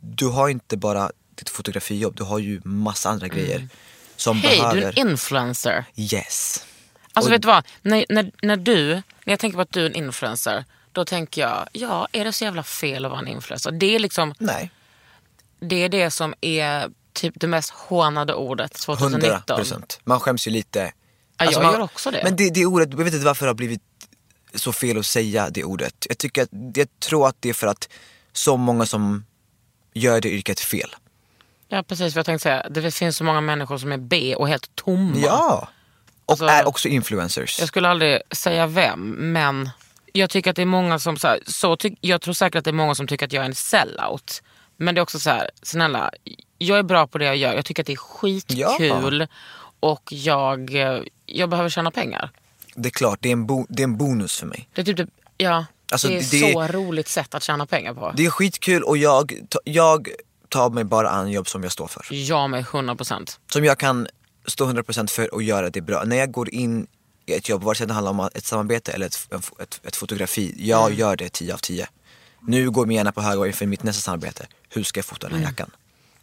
[0.01, 3.69] du har inte bara ditt fotografijobb, du har ju massa andra grejer.
[4.17, 4.49] Som Mm.
[4.51, 4.81] Hej, behöver...
[4.81, 5.85] du är en influencer.
[5.97, 6.65] Yes.
[7.13, 7.65] Alltså Och- vet du vad?
[7.83, 11.41] När, när, när du, när jag tänker på att du är en influencer, då tänker
[11.43, 13.71] jag, ja är det så jävla fel att vara en influencer?
[13.71, 14.71] Det är liksom, Nej,
[15.61, 19.31] det är det som är typ det mest hånade ordet 2019.
[19.31, 20.01] 100 procent.
[20.05, 20.93] Man skäms ju lite.
[21.37, 22.21] Ja, jag man, gör också det.
[22.25, 23.83] Men det, det ordet, jag vet inte varför det har blivit
[24.55, 26.07] så fel att säga det ordet.
[26.09, 27.89] Jag, tycker att, jag tror att det är för att
[28.33, 29.25] så många som
[29.95, 30.97] gör det yrket fel.
[31.69, 32.69] Ja precis vad jag tänkte säga.
[32.71, 35.17] Det finns så många människor som är B och helt tomma.
[35.17, 35.69] Ja.
[36.27, 37.59] Och Alltså- är också influencers.
[37.59, 39.71] Jag skulle aldrig säga vem, men
[40.13, 42.65] jag tycker att det är många som, så här, så tyck, jag tror säkert att
[42.65, 44.43] det är många som tycker att jag är en sellout.
[44.77, 46.11] Men det är också så här, snälla,
[46.59, 47.55] jag är bra på det jag gör.
[47.55, 49.27] Jag tycker att det är skitkul
[49.81, 50.71] och jag,
[51.27, 52.31] jag behöver tjäna pengar.
[52.75, 54.69] Det är klart, det är en, bo, det är en bonus för mig.
[54.73, 55.07] Det är typ, det-
[55.37, 58.13] ja, Alltså, det är det- så roligt sätt att tjäna pengar på.
[58.17, 59.35] Det är skitkul och jag,
[59.65, 60.09] jag
[60.49, 62.07] tar mig bara an jobb som jag står för.
[62.11, 63.39] Jag med 100%.
[63.53, 64.09] Som jag kan
[64.47, 66.05] stå 100% för och göra det bra.
[66.05, 66.87] När jag går in
[67.27, 69.29] i ett jobb, vare sig det handlar om ett samarbete eller ett,
[69.61, 70.99] ett, ett fotografi, jag Mm.
[70.99, 71.89] gör det 10 av 10.
[72.47, 74.47] Nu går min hjärna på hög inför mitt nästa samarbete.
[74.69, 75.71] Hur ska jag fota den här jackan?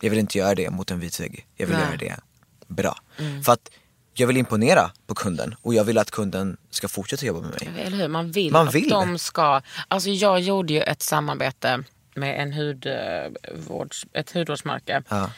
[0.02, 1.46] Jag vill inte göra det mot en vit vägg.
[1.56, 1.88] Jag vill Mm.
[1.88, 1.96] Nej.
[1.98, 2.08] Mm.
[2.08, 2.20] göra
[2.68, 2.98] det bra.
[3.46, 3.70] För att
[4.14, 7.70] jag vill imponera på kunden och jag vill att kunden ska fortsätta jobba med mig.
[7.86, 8.08] Eller hur?
[8.08, 8.90] Man vill Man att vill.
[8.90, 9.62] de ska...
[9.88, 11.84] Alltså jag gjorde ju ett samarbete
[12.16, 15.04] med en hudvårds, ett hudvårdsmärke.
[15.10, 15.32] Ja.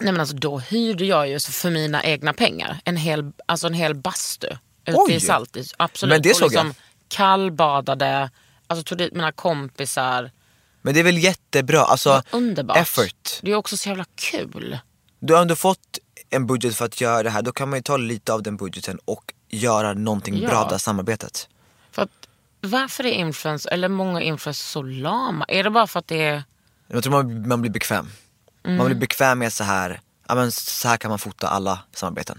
[0.00, 3.74] Nej men alltså då hyrde jag ju för mina egna pengar en hel, alltså en
[3.74, 4.46] hel bastu
[4.86, 5.12] ute Oj!
[5.14, 5.74] i Saltis.
[5.76, 6.12] Absolut.
[6.14, 6.66] Men det Och såg jag.
[6.66, 6.74] liksom
[7.08, 8.30] Kallbadade,
[8.66, 10.30] alltså tog dit mina kompisar.
[10.82, 12.76] Men det är väl jättebra, alltså Underbart.
[12.76, 13.38] effort.
[13.42, 14.78] Det är också så jävla kul.
[15.20, 15.98] Du har ändå fått
[16.30, 18.56] en budget för att göra det här, då kan man ju ta lite av den
[18.56, 20.48] budgeten och göra någonting Ja.
[20.48, 21.48] bra av det här samarbetet.
[21.92, 22.10] För att,
[22.60, 25.44] varför är influencers, eller många influencers så lama?
[25.48, 26.44] Är det bara för att det är...
[26.88, 28.08] Jag tror man, man blir bekväm.
[28.64, 28.76] Mm.
[28.76, 32.38] Man blir bekväm med så här, ja men så här kan man fota alla samarbeten.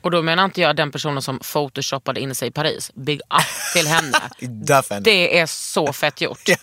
[0.00, 2.90] Och då menar inte jag den personen som photoshoppade in sig i Paris.
[2.94, 4.18] Big up till henne.
[5.00, 6.42] Det är så fett gjort.
[6.48, 6.56] Ja,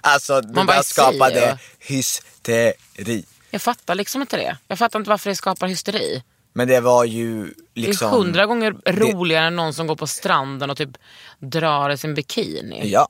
[0.00, 1.58] alltså det Man bara skapade säger.
[1.78, 3.24] hysteri.
[3.50, 4.56] Jag fattar liksom inte det.
[4.68, 6.22] Jag fattar inte varför det skapar hysteri.
[6.52, 8.10] Men det var ju liksom...
[8.10, 10.90] Det är hundra gånger roligare än någon som går på stranden och typ
[11.38, 12.90] drar i sin bikini.
[12.90, 13.08] Ja.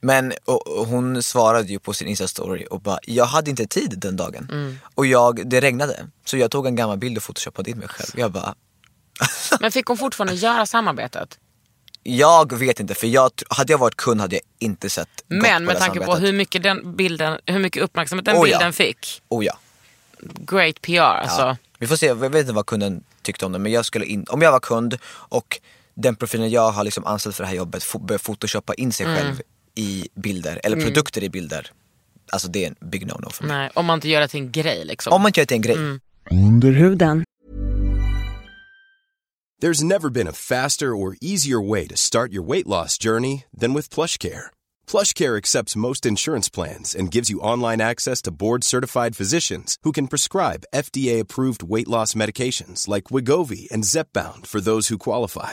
[0.00, 3.94] Men och, och hon svarade ju på sin Insta-story och bara, jag hade inte tid
[3.96, 4.48] den dagen.
[4.52, 4.78] Mm.
[4.94, 6.06] Och jag, det regnade.
[6.24, 8.10] Så jag tog en gammal bild och photoshoppade in mig själv.
[8.16, 8.54] Jag bara,
[9.60, 11.38] Men fick hon fortfarande göra samarbetet?
[12.02, 15.62] jag vet inte för jag, hade jag varit kund hade jag inte sett gott Men
[15.62, 18.44] på med tanke på hur mycket, den bilden, hur mycket uppmärksamhet den Oh ja.
[18.58, 19.22] bilden fick.
[19.28, 19.58] Oh ja.
[20.22, 21.40] Great PR alltså.
[21.40, 21.56] Ja.
[21.78, 24.26] Vi får se, jag vet inte vad kunden tyckte om det men jag skulle in,
[24.28, 25.60] om jag var kund och
[25.94, 29.18] den profilen jag har liksom anställt för det här jobbet börjar photoshoppa in sig Mm.
[29.18, 29.42] själv
[29.80, 31.70] i bilder, eller produkter i bilder.
[32.32, 33.56] Alltså det är en big no-no för mig.
[33.56, 35.12] Nej, om man inte gör det till en grej liksom.
[35.12, 35.76] Om man inte gör det till en grej.
[35.76, 36.00] Mm.
[36.30, 37.24] Under huden.
[39.62, 43.74] There's never been a faster or easier way to start your weight loss journey than
[43.74, 44.44] with PlushCare.
[44.86, 50.06] PlushCare accepts most insurance plans and gives you online access to board-certified physicians who can
[50.08, 55.52] prescribe FDA-approved weight loss medications like Wigovi and Zepbound for those who qualify.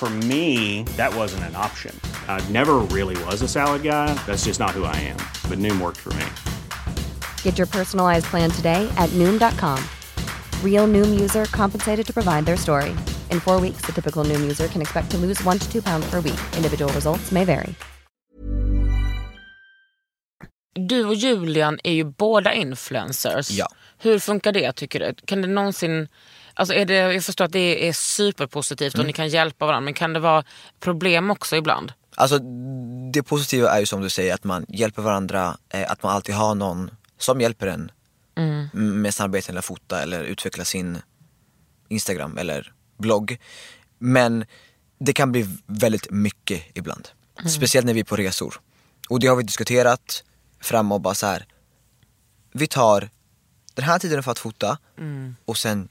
[0.00, 1.94] For me, that wasn't an option.
[2.26, 4.14] I never really was a salad guy.
[4.24, 5.18] That's just not who I am.
[5.46, 6.24] But Noom worked for me.
[7.42, 9.78] Get your personalized plan today at Noom.com.
[10.64, 12.96] Real Noom user compensated to provide their story.
[13.30, 16.08] In four weeks, the typical Noom user can expect to lose one to two pounds
[16.08, 16.40] per week.
[16.56, 17.74] Individual results may vary.
[20.88, 23.50] Du och Julian är ju båda influencers.
[23.50, 23.66] Ja.
[23.98, 25.14] Hur funkar det tycker du?
[25.26, 26.08] Kan det någonsin...
[26.60, 29.02] Alltså är det, jag förstår att det är superpositivt Mm.
[29.02, 30.44] och ni kan hjälpa varandra men kan det vara
[30.80, 31.92] problem också ibland?
[32.16, 32.38] Alltså
[33.12, 36.34] det positiva är ju som du säger att man hjälper varandra, eh, att man alltid
[36.34, 37.90] har någon som hjälper en
[38.36, 39.02] Mm.
[39.02, 40.98] med samarbeten eller fota eller utveckla sin
[41.88, 43.38] Instagram eller blogg.
[43.98, 44.44] Men
[44.98, 47.08] det kan bli väldigt mycket ibland.
[47.38, 47.50] Mm.
[47.50, 48.60] Speciellt när vi är på resor.
[49.08, 50.24] Och det har vi diskuterat
[50.60, 51.46] fram och bara så här.
[52.52, 53.08] vi tar
[53.74, 55.36] den här tiden för att fota Mm.
[55.44, 55.88] och sen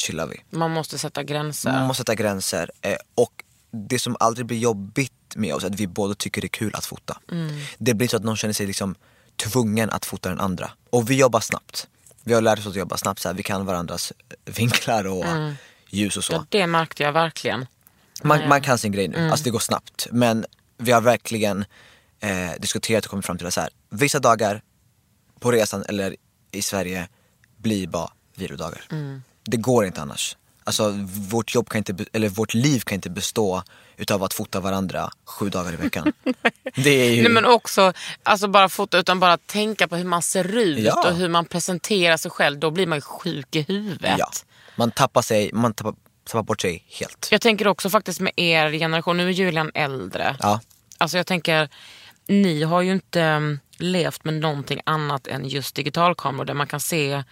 [0.00, 0.40] chillar vi.
[0.50, 1.72] Man måste sätta gränser.
[1.72, 2.70] Man måste sätta gränser.
[2.80, 6.46] Eh, och det som aldrig blir jobbigt med oss är att vi båda tycker det
[6.46, 7.18] är kul att fota.
[7.32, 7.60] Mm.
[7.78, 8.94] Det blir så att någon känner sig liksom
[9.36, 10.70] tvungen att fota den andra.
[10.90, 11.88] Och vi jobbar snabbt.
[12.24, 13.20] Vi har lärt oss att jobba snabbt.
[13.20, 14.12] Så här, vi kan varandras
[14.44, 15.24] vinklar och
[15.90, 16.32] ljus och så.
[16.32, 16.46] Mm.
[16.50, 17.66] Ja, det märkte jag verkligen.
[18.22, 19.30] Man, man kan sin grej nu, Mm.
[19.30, 20.06] alltså det går snabbt.
[20.12, 20.46] Men
[20.78, 21.64] vi har verkligen
[22.20, 24.62] eh, diskuterat och kommit fram till att så här, vissa dagar
[25.40, 26.16] på resan eller
[26.52, 27.08] i Sverige
[27.56, 28.84] blir bara vilodagar.
[28.90, 29.22] Mm.
[29.50, 30.36] Det går inte annars.
[30.64, 30.90] Alltså
[31.30, 33.62] vårt jobb kan inte, eller vårt liv kan inte bestå
[33.96, 36.12] utav att fota varandra sju dagar i veckan.
[36.76, 37.22] det är ju...
[37.22, 41.08] Nej, men också, alltså bara fota utan bara tänka på hur man ser ut Ja.
[41.08, 42.58] och hur man presenterar sig själv.
[42.58, 44.14] Då blir man ju sjuk i huvudet.
[44.18, 44.30] ja,
[44.76, 47.28] man tappar sig, man tappar, tappar bort sig helt.
[47.30, 50.36] Jag tänker också faktiskt med er generation, nu är Julian äldre.
[50.40, 50.60] Ja,
[50.98, 51.68] Alltså jag tänker,
[52.28, 56.80] ni har ju inte mm, levt med någonting annat än just digitalkameror där man kan
[56.80, 57.24] se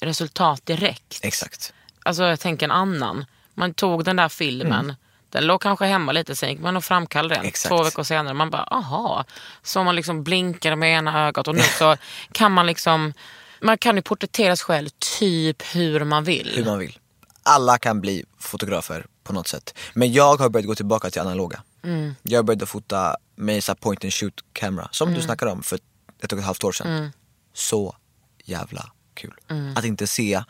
[0.00, 1.20] resultat direkt.
[1.22, 1.72] exakt.
[2.02, 3.24] Alltså jag tänker en annan.
[3.54, 4.94] Man tog den där filmen,
[5.30, 7.44] den låg kanske hemma lite, sen gick man och framkallade den.
[7.44, 7.68] Exakt.
[7.74, 9.24] Två veckor senare, man bara aha.
[9.62, 11.96] Så man liksom blinkade med ena ögat och nu så
[12.32, 13.12] kan man liksom,
[13.60, 16.52] man kan ju porträttera sig själv typ hur man vill.
[16.54, 16.98] hur man vill.
[17.42, 19.74] Alla kan bli fotografer på något sätt.
[19.94, 21.62] Men jag har börjat gå tillbaka till analoga.
[21.84, 22.14] Mm.
[22.22, 25.20] Jag börjat fota med så point and shoot camera som Mm.
[25.20, 25.78] du snackade om för
[26.22, 27.12] ett och ett halvt år sedan.
[27.54, 27.96] Så
[28.44, 29.34] jävla kul.
[29.50, 29.76] Mm.
[29.76, 30.42] Att inte se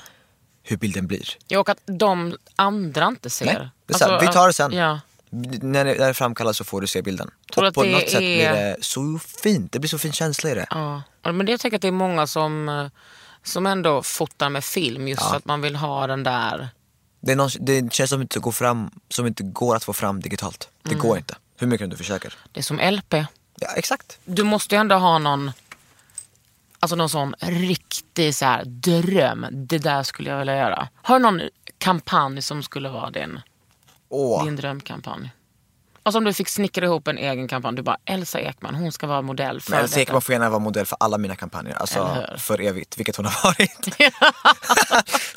[0.62, 1.28] hur bilden blir.
[1.48, 3.44] Ja, och att de andra inte ser.
[3.46, 4.72] Nej, är Alltså, vi tar det sen.
[4.72, 5.00] Ja.
[5.62, 7.30] När det, när det framkallas så får du se bilden.
[7.54, 9.72] Tror och på något sätt blir är- det så fint.
[9.72, 10.66] Det blir så fin känsla i det.
[10.70, 11.02] Ja.
[11.22, 12.90] Ja, Men det jag tänker att det är många som,
[13.42, 16.68] som ändå fotar med film just för att man vill ha den där.
[17.20, 20.20] Det, är någon, det känns som inte går fram, som inte går att få fram
[20.20, 20.68] digitalt.
[20.82, 21.02] Det Mm.
[21.02, 21.34] går inte.
[21.56, 22.34] Hur mycket du försöker.
[22.52, 23.14] Det är som LP.
[23.60, 24.18] Ja, exakt.
[24.24, 25.50] Du måste ju ändå ha någon,
[26.80, 29.46] alltså någon sån riktig så här, dröm.
[29.50, 30.88] Det där skulle jag vilja göra.
[31.02, 31.40] Har du någon
[31.78, 33.40] kampanj som skulle vara din,
[34.08, 34.44] Åh.
[34.44, 35.30] din drömkampanj?
[36.02, 37.76] Alltså om du fick snickra ihop en egen kampanj.
[37.76, 39.84] Du bara, Elsa Ekman, hon ska vara modell för Men detta.
[39.84, 41.70] Elsa Ekman får gärna vara modell för alla mina kampanjer.
[41.70, 42.36] Eller Alltså hur?
[42.36, 43.88] för evigt, vilket hon har varit.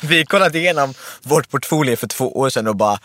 [0.00, 2.98] vi kollade igenom vårt portfolio för två år sedan och bara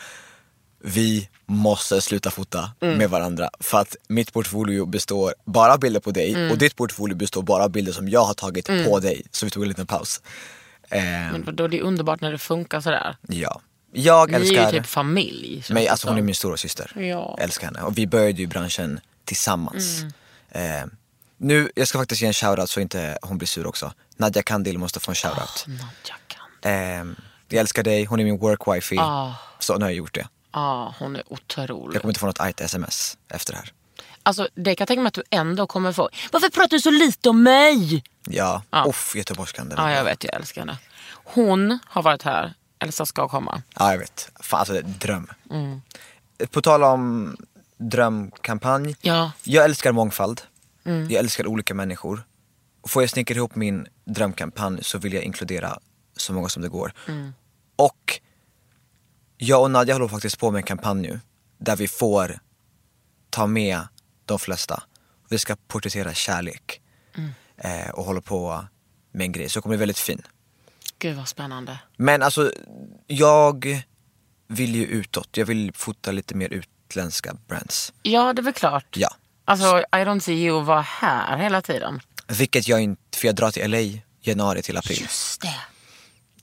[0.84, 2.98] vi måste sluta fota Mm.
[2.98, 3.50] med varandra.
[3.60, 6.52] För att mitt portfolio består bara av bilder på dig Mm.
[6.52, 9.26] och ditt portfolio består bara av bilder som jag har tagit på dig.
[9.32, 10.22] Så vi tog en liten paus.
[10.90, 13.18] Eh, Men då, det är underbart när det funkar sådär.
[13.28, 13.62] ja.
[13.92, 15.64] Jag Ni är ju typ familj.
[15.70, 16.92] Men det alltså hon är min stora syster.
[16.96, 17.02] Ja.
[17.02, 17.82] Jag älskar henne.
[17.82, 20.02] Och vi började ju branschen tillsammans.
[20.52, 20.62] Eh,
[21.38, 23.94] nu, jag ska faktiskt ge en shoutout så inte hon blir sur också.
[24.18, 25.66] Nadja Kandil måste få en shoutout.
[25.68, 26.72] Nadja kan.
[26.72, 27.16] Eh,
[27.48, 28.98] jag älskar dig, hon är min work wifey.
[28.98, 29.34] Ah.
[29.60, 30.28] Så nu har jag gjort det.
[30.52, 31.96] Ja, hon är otrolig.
[31.96, 33.74] Jag kommer inte få något argt sms efter det här.
[34.24, 36.10] Alltså det kan jag tänka mig att du ändå kommer få.
[36.32, 38.04] Varför pratar du så lite om mig?
[38.28, 38.86] Ja, Ja.
[38.90, 39.74] uff göteborgskan.
[39.78, 40.78] Ja, jag vet, jag älskar henne.
[41.12, 42.54] Hon har varit här.
[42.80, 43.62] Elsa ska komma.
[43.80, 44.32] Ja, jag vet.
[44.40, 45.28] Fan, alltså det är en dröm.
[45.52, 45.82] Mm.
[46.52, 47.38] På tal om
[47.78, 48.96] drömkampanj.
[49.02, 49.14] Ja.
[49.18, 49.30] Mm.
[49.44, 50.42] Jag älskar mångfald.
[50.84, 52.24] Jag älskar olika människor.
[52.88, 55.80] Får jag snickra ihop min drömkampanj så vill jag inkludera
[56.18, 56.94] så många som det går.
[57.08, 57.34] Mm.
[57.76, 58.20] Och
[59.42, 61.20] jag och Nadja håller faktiskt på med en kampanj nu
[61.58, 62.40] där vi får
[63.30, 63.82] ta med
[64.26, 64.84] de flesta.
[65.30, 66.82] Vi ska porträttera kärlek
[67.18, 67.32] Mm.
[67.58, 68.66] eh, och håller på
[69.12, 69.50] med en grej.
[69.50, 70.22] Så det kommer bli väldigt fin.
[71.00, 71.80] Gud vad spännande.
[71.98, 72.52] Men alltså,
[73.08, 73.84] jag
[74.48, 75.38] vill ju utåt.
[75.38, 77.94] Jag vill fota lite mer utländska brands.
[78.02, 78.96] Ja, det är väl klart.
[78.98, 79.10] Ja.
[79.46, 82.00] Alltså, I don't see you vara här hela tiden.
[82.28, 85.02] Vilket jag inte, för jag drar till LA januari till april.
[85.02, 85.56] Just det.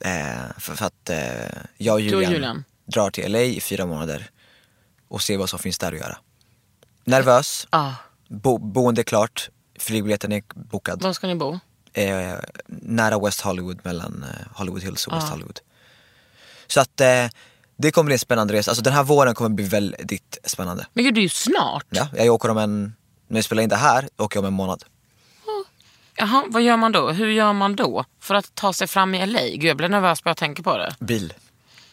[0.09, 1.17] Eh, för, för att eh,
[1.77, 2.63] jag och Du och Julian, Julian.
[2.87, 4.29] Drar till LA i fyra månader
[5.07, 6.17] och ser vad som finns där att göra.
[7.03, 7.91] Nervös, Ah,
[8.27, 11.01] bo, boende är klart, flygbiljetten är bokad.
[11.03, 11.59] var ska ni bo?
[11.93, 12.33] Eh,
[12.67, 15.31] nära West Hollywood, mellan eh, Hollywood Hills och West Ah.
[15.31, 15.59] Hollywood.
[16.67, 17.25] Så att eh,
[17.77, 18.71] det kommer bli en spännande resa.
[18.71, 20.85] Alltså den här våren kommer bli väldigt spännande.
[20.93, 21.85] Men gud, det är ju snart.
[21.89, 22.93] Ja, jag åker om en,
[23.27, 24.83] när jag spelar in det här, åker jag om en månad.
[26.19, 27.09] Jaha, vad gör man då?
[27.11, 28.05] Hur gör man då?
[28.19, 29.39] För att ta sig fram i LA?
[29.41, 30.95] Gud, jag blir nervös bara jag tänker på det.
[30.99, 31.33] Bil.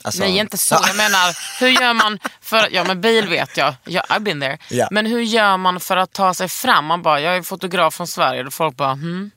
[0.04, 0.74] Alltså, Nej, inte så.
[0.86, 2.68] Jag menar, hur gör man för...
[2.74, 3.74] Ja, men bil vet jag.
[3.84, 4.58] Ja, I've been there.
[4.70, 4.88] Ja.
[4.90, 6.84] Men hur gör man för att ta sig fram?
[6.84, 8.44] Man bara, jag är fotograf från Sverige.
[8.44, 9.30] Och folk bara, hmm.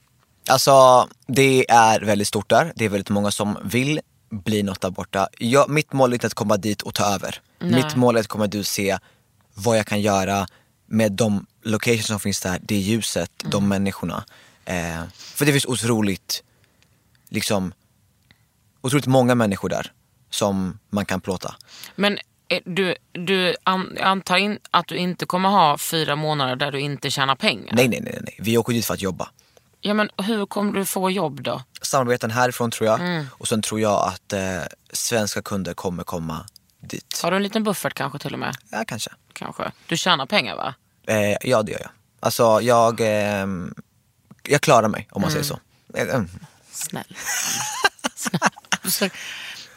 [0.49, 3.99] Alltså det är väldigt stort där, det är väldigt många som vill
[4.29, 5.27] bli något där borta.
[5.37, 7.41] Jag, mitt mål är inte att komma dit och ta över.
[7.59, 8.97] Mitt mål är att komma dit och se
[9.53, 10.47] vad jag kan göra
[10.85, 14.25] med de locations som finns där, det ljuset, de människorna.
[14.65, 16.43] Eh, för det finns otroligt,
[17.29, 17.73] liksom,
[18.81, 19.91] otroligt många människor där
[20.29, 21.55] som man kan plåta.
[21.95, 26.71] Men eh, du, du an, antar in, att du inte kommer ha fyra månader där
[26.71, 27.73] du inte tjänar pengar?
[27.75, 29.29] Nej, nej, nej, nej, vi åker dit för att jobba.
[29.81, 31.61] Ja, men hur kommer du få jobb då?
[31.81, 32.99] Samarbeten härifrån tror jag.
[32.99, 33.25] Mm.
[33.31, 34.39] Och sen tror jag att eh,
[34.93, 36.45] svenska kunder kommer komma
[36.79, 37.19] dit.
[37.23, 38.57] Har du en liten buffert kanske till och med?
[38.69, 39.09] Ja, kanske.
[39.33, 39.71] Kanske.
[39.85, 40.73] Du tjänar pengar va?
[41.07, 41.89] Eh, ja, det gör jag.
[42.19, 43.73] Alltså, jag, ehm,
[44.43, 45.59] jag klarar mig om man säger så.
[45.93, 46.29] Eh, mm.
[46.71, 47.17] Snäll.
[48.85, 49.11] Snäll.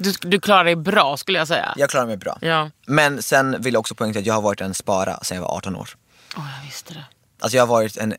[0.01, 1.75] Du, du klarar dig bra skulle jag säga.
[1.77, 2.39] Jag klarar mig bra.
[2.41, 2.71] Ja.
[2.87, 5.57] Men sen vill jag också poängtera att jag har varit en spara sedan jag var
[5.57, 5.91] 18 år.
[6.37, 7.05] Åh, jag visste det.
[7.41, 8.15] Alltså jag har varit en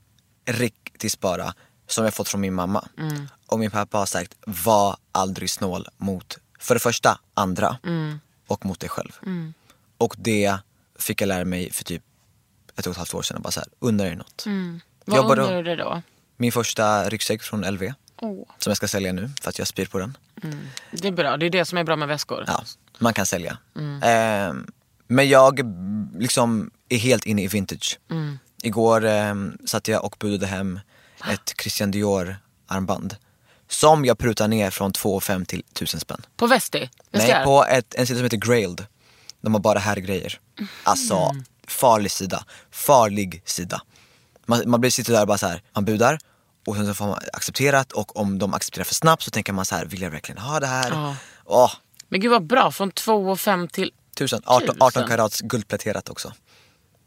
[0.45, 1.53] riktig spara
[1.87, 2.87] som jag fått från min mamma.
[2.97, 3.27] Mm.
[3.47, 8.19] Och min pappa har sagt, var aldrig snål mot, för det första, andra Mm.
[8.47, 9.11] och mot dig själv.
[9.97, 10.57] Och det
[10.99, 12.03] fick jag lära mig för typ
[12.75, 13.41] ett och ett halvt år sedan.
[13.41, 14.45] Bara så här, unna dig något.
[15.05, 16.01] Vad Jobbade- undrar du det då?
[16.37, 18.45] Min första ryggsäck från LV, Åh.
[18.57, 20.17] som jag ska sälja nu för att jag spyr på den.
[20.91, 22.43] Det är bra, det är det som är bra med väskor.
[22.47, 22.63] Ja,
[22.99, 23.57] man kan sälja.
[24.03, 24.67] Ehm,
[25.07, 25.59] men jag
[26.19, 27.99] liksom är helt inne i vintage.
[28.63, 30.79] Igår um, satt jag och budade hem
[31.31, 33.15] ett Christian Dior armband.
[33.67, 36.21] Som jag prutar ner från 2 5 till 1000 spänn.
[36.35, 36.89] På Vesti?
[37.11, 38.85] Nej, på ett, en sida som heter Grailed.
[39.41, 40.39] De har bara herrgrejer.
[40.83, 41.31] Alltså,
[41.67, 42.45] farlig sida.
[42.71, 43.81] Farlig sida.
[44.45, 46.19] Man, man blir sitter där och bara så här, man budar
[46.65, 49.65] och sen så får man accepterat och om de accepterar för snabbt så tänker man
[49.65, 50.91] så här, vill jag verkligen ha det här?
[50.91, 51.15] Ja.
[51.45, 51.71] Åh,
[52.09, 53.91] Men gud vad bra, från 2 och 5 till...
[54.15, 55.07] tusen, 18, 18 Tusen.
[55.07, 56.33] karats guldpläterat också.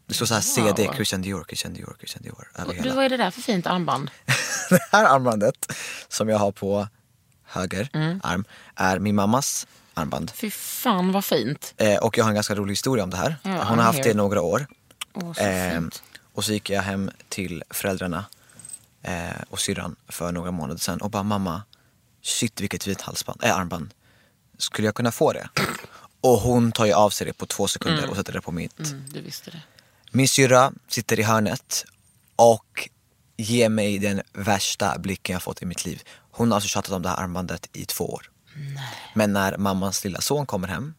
[0.07, 0.93] Det står så här CD, Wow.
[0.95, 2.95] Christian Dior, Christian Dior, Christian Dior över Du, hela.
[2.95, 4.11] vad är det där för fint armband?
[4.69, 5.71] det här armbandet
[6.09, 6.87] som jag har på
[7.45, 8.19] höger Mm.
[8.23, 10.31] arm är min mammas armband.
[10.35, 11.73] Fy fan vad fint.
[11.77, 13.35] Eh, och jag har en ganska rolig historia om det här.
[13.43, 14.03] Ja, Hon har haft here.
[14.09, 14.67] det i några år.
[15.13, 16.03] Åh, så fint.
[16.33, 18.25] och så gick jag hem till föräldrarna
[19.05, 21.61] eh, och syrran för några månader sedan och bara mamma,
[22.21, 23.93] shit vilket fint halsband, äh, armband.
[24.57, 25.49] Skulle jag kunna få det?
[26.21, 28.79] Och hon tar ju av sig det på två sekunder och sätter det på mitt.
[28.79, 29.61] Mm, du visste det.
[30.11, 31.85] Min syrra sitter i hörnet
[32.35, 32.89] och
[33.37, 36.01] ger mig den värsta blicken jag fått i mitt liv.
[36.31, 38.29] Hon har alltså tjatat om det här armbandet i två år.
[39.13, 40.93] Men när mammans lilla son kommer hem,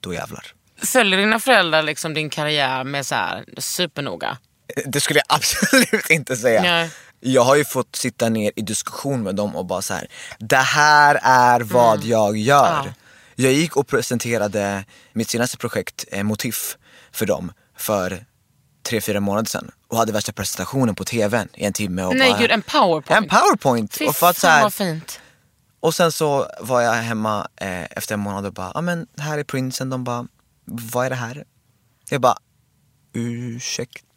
[0.00, 0.46] då jävlar.
[0.82, 4.38] Följer dina föräldrar liksom din karriär med så här supernoga?
[4.86, 6.62] Det skulle jag absolut inte säga.
[6.62, 6.90] Nej.
[7.20, 10.06] Jag har ju fått sitta ner i diskussion med dem och bara så här.
[10.38, 12.80] det här är vad jag gör.
[12.80, 12.86] Mm.
[12.86, 12.92] Ja.
[13.34, 16.76] Jag gick och presenterade mitt senaste projekt, eh, Motif,
[17.12, 18.24] för dem för
[18.82, 19.70] tre, fyra månader sedan.
[19.88, 22.04] Och hade värsta presentationen på tvn i en timme.
[22.04, 23.10] Och Nej bara, gud, en powerpoint.
[23.10, 23.96] En powerpoint!
[23.96, 25.20] Fy och, för att, så här, vad fint.
[25.80, 29.06] och sen så var jag hemma eh, efter en månad och bara, ja ah, men
[29.18, 29.90] här är prinsen.
[29.90, 30.26] De bara,
[30.64, 31.44] vad är det här?
[32.10, 32.36] Jag bara,
[33.12, 34.07] ursäkta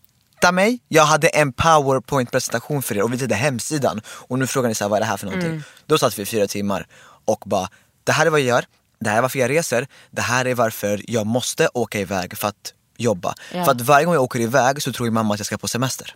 [0.52, 0.80] mig?
[0.88, 4.02] Jag hade en powerpoint presentation för er och visade hemsidan.
[4.08, 5.50] Och nu frågar ni så här, vad är det här för någonting?
[5.52, 5.64] Mm.
[5.86, 6.88] Då satt vi i fyra timmar
[7.26, 7.70] och bara,
[8.04, 8.66] det här är vad jag gör.
[9.00, 9.88] Det här är varför jag reser.
[10.12, 13.34] Det här är varför jag måste åka iväg för att jobba.
[13.54, 13.66] Ja.
[13.66, 15.68] För att varje gång jag åker iväg så tror ju mamma att jag ska på
[15.68, 16.16] semester.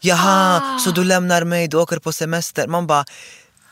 [0.00, 2.66] Jaha, så du lämnar mig, du åker på semester.
[2.68, 3.04] Man bara,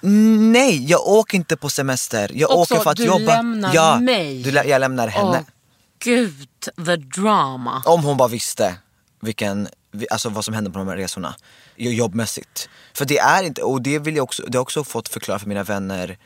[0.01, 2.31] nej jag åker inte på semester.
[2.35, 3.37] Jag Också, åker för att du jobba.
[3.37, 4.43] lämnar ja, mig.
[4.43, 5.38] Du, lä- jag lämnar henne.
[5.38, 5.53] Åh,
[5.99, 6.49] gud,
[6.87, 7.83] the drama.
[7.87, 8.75] Om hon bara visste
[9.21, 9.71] vilken, vi-
[10.11, 11.35] alltså vad som händer på de här resorna.
[11.77, 12.69] jo- Jobbmässigt.
[12.95, 15.39] För det är inte, och det vill jag också, det har jag också fått förklara
[15.39, 16.19] för mina vänner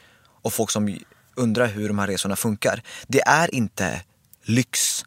[0.43, 0.99] och folk som
[1.35, 2.83] undrar hur de här resorna funkar.
[3.07, 4.03] Det är inte
[4.43, 5.05] lyx.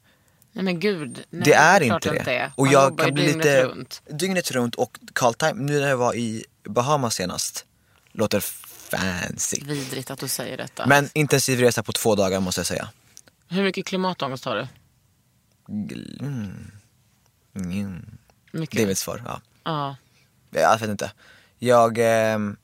[0.53, 1.23] Nej men gud.
[1.29, 2.35] Nej, det är klart inte det.
[2.37, 2.51] är.
[2.55, 4.01] Och Man jag kan bli dygnet lite runt.
[4.09, 5.53] dygnet runt och call time.
[5.53, 7.65] Nu när jag var i Bahamas senast,
[8.11, 9.57] låter fancy.
[9.65, 10.85] Vidrigt att du säger detta.
[10.87, 12.89] Men intensiv resa på två dagar måste jag säga.
[13.49, 14.67] Hur mycket klimatångest har du?
[17.55, 18.05] Mm.
[18.51, 18.77] Mycket.
[18.77, 19.23] Det är mitt svar.
[19.25, 19.41] Ja.
[19.63, 19.95] Ja.
[20.51, 21.11] Jag vet inte.
[21.59, 22.57] Jag ehm,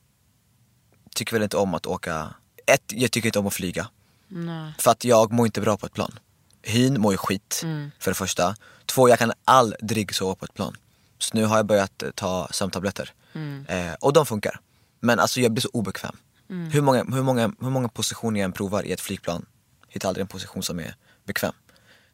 [1.14, 2.34] tycker väl inte om att åka.
[2.66, 3.88] Ett, jag tycker inte om att flyga.
[4.28, 4.72] Nej.
[4.78, 6.18] För att jag mår inte bra på ett plan.
[6.62, 7.90] Hyn mår ju skit, Mm.
[7.98, 8.56] för det första.
[8.86, 10.76] Två, jag kan aldrig sova på ett plan.
[11.18, 13.12] Så nu har jag börjat eh, ta sömntabletter.
[13.34, 13.66] Mm.
[13.68, 14.60] Eh, och de funkar.
[15.00, 16.16] Men alltså jag blir så obekväm.
[16.50, 16.70] Mm.
[16.70, 19.46] Hur, många, hur, många, hur många positioner jag än provar i ett flygplan,
[19.88, 21.52] hittar aldrig en position som är bekväm.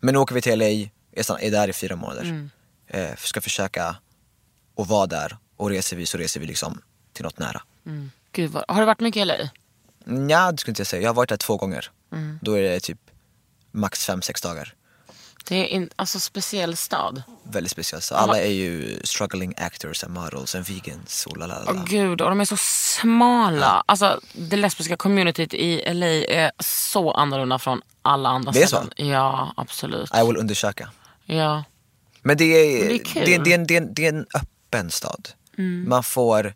[0.00, 0.66] Men nu åker vi till LA,
[1.22, 2.50] stann- är där i fyra månader.
[2.94, 3.10] Mm.
[3.10, 3.96] Eh, ska försöka
[4.76, 5.36] att vara där.
[5.56, 6.80] Och reser vi så reser vi liksom
[7.12, 7.62] till något nära.
[8.32, 9.34] Gud, vad, har du varit mycket i LA?
[10.28, 11.02] Ja, det skulle inte jag säga.
[11.02, 11.90] Jag har varit där två gånger.
[12.12, 12.38] Mm.
[12.42, 12.98] Då är det typ
[13.70, 14.74] max fem, sex dagar.
[15.48, 17.22] Det är en alltså, speciell stad.
[17.42, 18.04] Väldigt speciellt.
[18.04, 21.64] Så alla är ju struggling actors and models and vegans och lalala.
[21.70, 23.84] Åh gud, och de är så smala.
[23.86, 28.90] Alltså det lesbiska communityt i LA är så annorlunda från alla andra Det är ställen.
[28.96, 30.10] Ja, absolut.
[30.14, 30.90] I will undersöka.
[31.24, 31.64] Ja.
[32.24, 33.22] Men det är, det är kul.
[33.24, 35.28] det är, en, det är, en, det är en öppen stad.
[35.58, 35.88] Mm.
[35.88, 36.54] Man får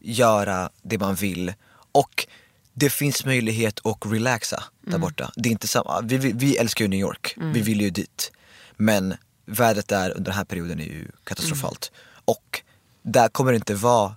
[0.00, 1.52] göra det man vill.
[1.92, 2.26] Och
[2.72, 5.00] det finns möjlighet att relaxa där Mm.
[5.00, 5.32] borta.
[5.36, 6.00] Det är inte samma.
[6.00, 7.34] Vi, vi, vi älskar ju New York.
[7.36, 8.32] Vi vill ju dit.
[8.76, 9.14] Men
[9.46, 11.90] vädret där under den här perioden är ju katastrofalt.
[11.94, 12.22] Mm.
[12.24, 12.62] Och
[13.02, 14.16] där kommer det inte vara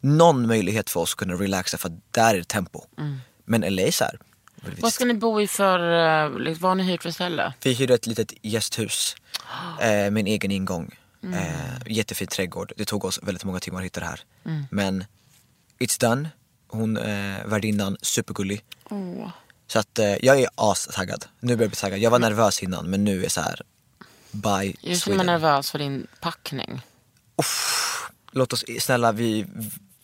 [0.00, 2.80] någon möjlighet för oss att kunna relaxa för att där är det tempo.
[3.44, 4.18] Men LA är så här.
[4.80, 5.78] Vad ska ni bo i för,
[6.24, 7.52] eh, liksom, vad har ni hyrt för ställe?
[7.62, 9.16] Vi hyrde ett litet gästhus
[9.80, 10.94] eh, med en egen ingång.
[11.22, 12.72] Eh, jättefin trädgård.
[12.76, 14.20] Det tog oss väldigt många timmar att hitta det här.
[14.70, 15.04] Men
[15.78, 16.28] it's done.
[16.68, 18.64] Hon, eh, värdinnan, supergullig.
[19.66, 21.24] Så att eh, jag är astaggad.
[21.40, 21.98] Nu börjar jag bli taggad.
[21.98, 23.60] Jag var nervös innan men nu är så här.
[24.30, 25.26] Bye Just nu är man Sweden.
[25.26, 26.80] nervös för din packning.
[28.32, 29.46] Låt oss, snälla vi...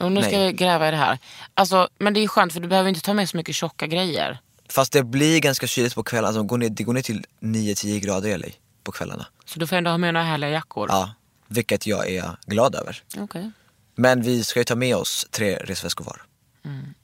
[0.04, 0.46] Och nu ska Nej.
[0.46, 1.18] vi gräva i det här.
[1.54, 4.38] Alltså, men det är skönt för du behöver inte ta med så mycket tjocka grejer.
[4.68, 6.24] Fast det blir ganska kyligt på kvällen.
[6.26, 8.46] Alltså, det går ner- det går ner till 9-10 grader i LA
[8.84, 9.26] på kvällarna.
[9.44, 10.88] Så du får ändå ha med några härliga jackor.
[10.90, 11.10] Ja,
[11.48, 13.02] vilket jag är glad över.
[13.18, 13.50] Okej.
[13.94, 16.22] Men vi ska ju ta med oss tre resväskor var.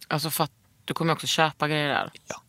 [0.09, 0.51] Alltså för att
[0.85, 2.11] du kommer också köpa grejer där.
[2.29, 2.43] Ja.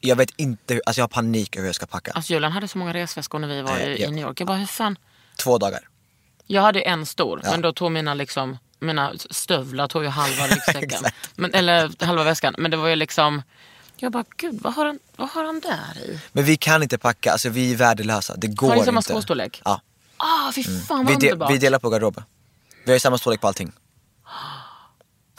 [0.00, 2.12] Jag vet inte, hur- alltså jag har panik över hur jag ska packa.
[2.12, 4.08] Alltså Julian hade så många resväskor när vi var Eh, i, ja.
[4.08, 4.40] i New York.
[4.40, 4.98] Jag bara, hur fan?
[5.36, 5.88] Två dagar.
[6.46, 7.50] Jag hade en stor, Ja.
[7.50, 11.04] men då tog mina liksom mina stövlar tog ju halva ryggsäcken.
[11.36, 12.54] Men, eller halva väskan.
[12.58, 13.42] Men det var ju liksom,
[13.96, 16.20] jag bara gud vad har han, vad har han där i?
[16.32, 18.36] Men vi kan inte packa, alltså vi är värdelösa.
[18.36, 19.08] Det går Har ni samma inte.
[19.12, 19.62] skostorlek?
[19.64, 19.80] Ja.
[20.16, 21.50] Ah, fy fan Vi, vad de, underbart.
[21.52, 22.22] vi delar på garderob.
[22.84, 23.72] Vi har ju samma storlek på allting.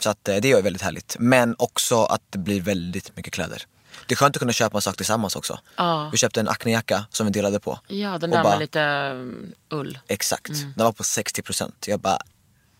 [0.00, 1.16] Så att eh, det är väldigt härligt.
[1.18, 3.62] Men också att det blir väldigt mycket kläder.
[4.06, 5.58] Det är skönt att kunna köpa en sak tillsammans också.
[5.76, 6.08] Ja.
[6.12, 7.78] Vi köpte en acnejacka som vi delade på.
[7.88, 9.98] Ja, den där bara- med lite mm, ull.
[10.08, 10.48] Exakt.
[10.48, 10.72] Mm.
[10.76, 11.72] Den var på 60%.
[11.86, 12.18] Jag bara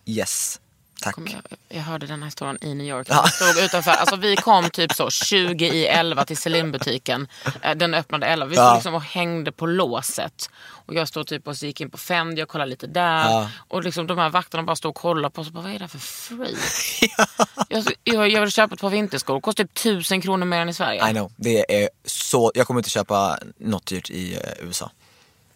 [0.05, 0.59] yes,
[1.01, 1.15] tack.
[1.17, 3.07] Jag, jag hörde den här historien i New York.
[3.09, 3.27] Ja.
[3.27, 7.27] Stod utanför, alltså vi kom typ så 20 i 11 till Celine-butiken.
[7.61, 8.45] Eh, Den öppnade 11.
[8.45, 8.73] Vi stod Ja.
[8.75, 10.49] liksom och hängde på låset.
[10.85, 13.23] Och jag stod typ och gick in på Fendi och kollade lite där.
[13.25, 13.49] Ja.
[13.67, 15.47] Och liksom de här vakterna bara stod och kollade på oss.
[15.47, 17.11] och Bara, Vad är det här för freak?
[17.69, 19.41] jag, jag, jag vill köpa ett par vinterskor.
[19.41, 21.09] Kostar typ tusen kronor mer än i Sverige.
[21.09, 24.91] I know, det är så, jag kommer inte köpa något dyrt i eh, USA.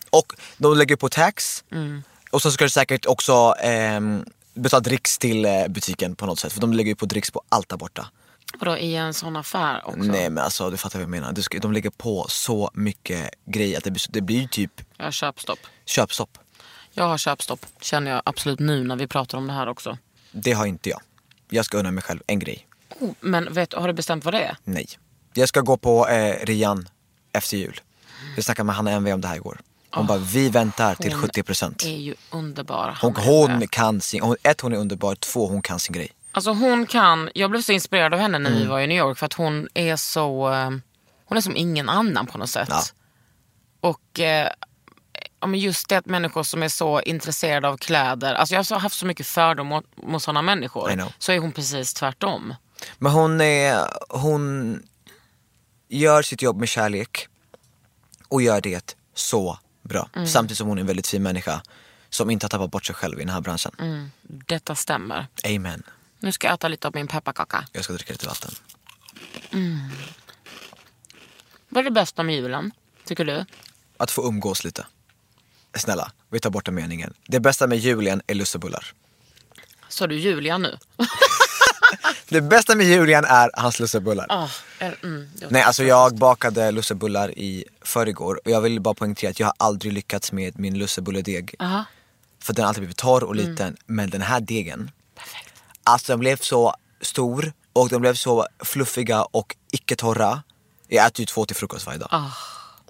[0.09, 2.03] Och de lägger på tax Mm.
[2.35, 6.53] Och så ska du säkert också ehm, betala dricks till eh, butiken på något sätt.
[6.53, 8.07] För de lägger ju på dricks på allt där borta.
[8.59, 9.99] Vadå i en sån affär också?
[9.99, 11.33] Nej men alltså du fattar vad jag menar.
[11.33, 15.05] Du ska, de lägger på så mycket grejer att det det blir ju typ Jag
[15.05, 15.59] har köpstopp.
[15.85, 16.37] köpstopp.
[16.93, 17.65] Jag har köpstopp.
[17.81, 19.97] Känner jag absolut nu när vi pratar om det här också.
[20.31, 21.01] Det har inte jag.
[21.49, 22.67] Jag ska unna mig själv en grej.
[22.99, 24.57] Oh, men vet, har du bestämt vad det är?
[24.63, 24.87] Nej.
[25.33, 26.89] Jag ska gå på eh, Rian
[27.31, 27.81] efter jul.
[28.35, 29.61] Vi snackade med Hanna Enve om det här igår.
[29.95, 31.85] Hon bara, vi väntar till Ah, hon 70%.
[31.85, 32.97] är ju underbar.
[33.01, 36.11] Hon, hon kan sin, hon, ett hon är underbar, två hon kan sin grej.
[36.31, 38.61] Alltså hon kan, jag blev så inspirerad av henne när Mm.
[38.61, 40.69] vi var i New York för att hon är så, eh,
[41.25, 42.67] hon är som ingen annan på något sätt.
[42.71, 42.81] Ja.
[43.81, 44.49] Och eh,
[45.55, 49.05] just det att människor som är så intresserade av kläder, alltså jag har haft så
[49.05, 51.03] mycket fördom mot, mot sådana människor.
[51.19, 52.53] Så är hon precis tvärtom.
[52.97, 54.79] Men hon är, hon
[55.89, 57.27] gör sitt jobb med kärlek
[58.29, 60.09] och gör det så bra.
[60.15, 60.27] Mm.
[60.27, 61.61] Samtidigt som hon är en väldigt fin människa
[62.09, 63.71] som inte har tappat bort sig själv i den här branschen.
[63.79, 64.11] Mm.
[64.21, 65.27] Detta stämmer.
[65.43, 65.83] Amen.
[66.19, 67.65] Nu ska jag äta lite av min pepparkaka.
[67.71, 68.51] Jag ska dricka lite vatten.
[71.69, 72.71] Vad är det bästa med julen,
[73.05, 73.45] tycker du?
[73.97, 74.85] Att få umgås lite.
[75.73, 77.13] Snälla, vi tar bort den meningen.
[77.27, 78.93] Det bästa med julen är lussebullar.
[79.87, 80.77] Sa du Julia nu?
[82.29, 84.25] Det bästa med julen är hans lussebullar.
[84.29, 84.47] Ah,
[84.79, 89.47] mm, Nej, alltså jag bakade lussebullar i förrgår och jag vill bara poängtera att jag
[89.47, 91.55] har aldrig lyckats med min lussebulledeg.
[91.59, 91.85] Aha.
[92.43, 93.49] För den har alltid blivit torr och Mm.
[93.51, 93.77] liten.
[93.85, 94.91] Men den här degen,
[95.83, 100.43] alltså den blev så stor och de blev så fluffiga och icke torra.
[100.87, 102.31] Jag äter ju två till frukost varje dag.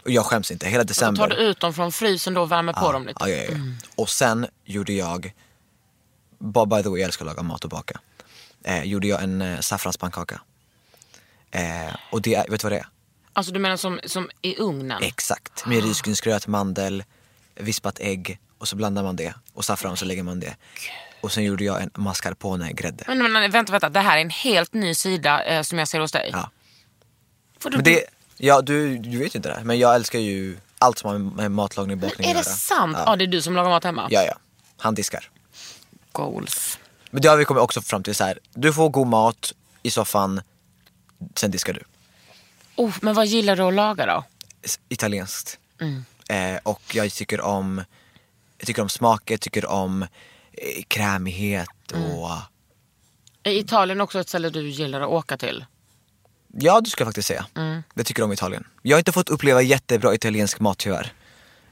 [0.03, 1.21] Och jag skäms inte, hela december.
[1.21, 3.17] tar du ut dem från frysen då och värmer på dem lite?
[3.19, 3.57] Ja, ja, ja.
[3.95, 5.33] Och sen gjorde jag,
[6.39, 7.99] bara by the way jag älskar att laga mat och baka.
[8.67, 10.41] Eh, gjorde jag en eh, saffranspannkaka.
[11.51, 12.87] Eh, och det, är- vet du vad det är?
[13.33, 15.03] Alltså du menar som, som i ugnen?
[15.03, 17.03] Exakt, med risgrynsgröt, mandel,
[17.55, 20.55] vispat ägg och så blandar man det och saffran och så lägger man det.
[21.21, 23.03] Och sen gjorde jag en mascarpone-grädde.
[23.07, 25.99] Men, men vänta, vänta, det här är en helt ny sida eh, som jag ser
[25.99, 26.29] hos dig.
[26.33, 26.49] Ja.
[27.59, 28.05] Får du, Men det,
[28.37, 31.17] ja du, du vet ju inte det här, men jag älskar ju allt som har
[31.19, 32.55] med matlagning och bakning är det att göra.
[32.55, 32.97] sant?
[32.97, 33.03] Ja.
[33.07, 33.15] Ja.
[33.15, 34.07] det är du som lagar mat hemma?
[34.11, 34.35] ja, ja.
[34.77, 35.29] Han diskar.
[36.11, 36.79] Goals.
[37.15, 38.39] Men det har vi kommit också fram till så här.
[38.53, 39.53] du får god mat
[39.83, 40.41] i soffan,
[41.35, 41.81] sen diskar du.
[42.75, 44.23] Oh, men vad gillar du att laga då?
[44.89, 45.59] Italienskt.
[45.81, 46.05] Mm.
[46.29, 47.83] Eh, och jag tycker om,
[48.57, 50.07] jag tycker om smaker, jag tycker om eh,
[50.87, 52.11] krämighet Mm.
[52.11, 52.29] och
[53.43, 55.65] Är Italien också ett ställe du gillar att åka till?
[56.53, 57.45] Ja, det ska faktiskt säga.
[57.55, 57.83] Mm.
[57.93, 58.67] Jag tycker om Italien.
[58.81, 61.13] Jag har inte fått uppleva jättebra italiensk mat tyvärr.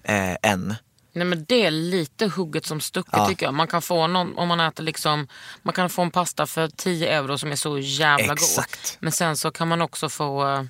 [0.03, 0.75] Eh, än.
[1.13, 3.27] Nej men det är lite hugget som stucket Ja.
[3.27, 3.53] tycker jag.
[3.53, 5.27] Man kan få någon, om man äter liksom,
[5.61, 8.71] man kan få en pasta för 10 euro som är så jävla Exakt.
[8.91, 8.97] god.
[9.03, 10.63] Men sen så kan man också få, eh,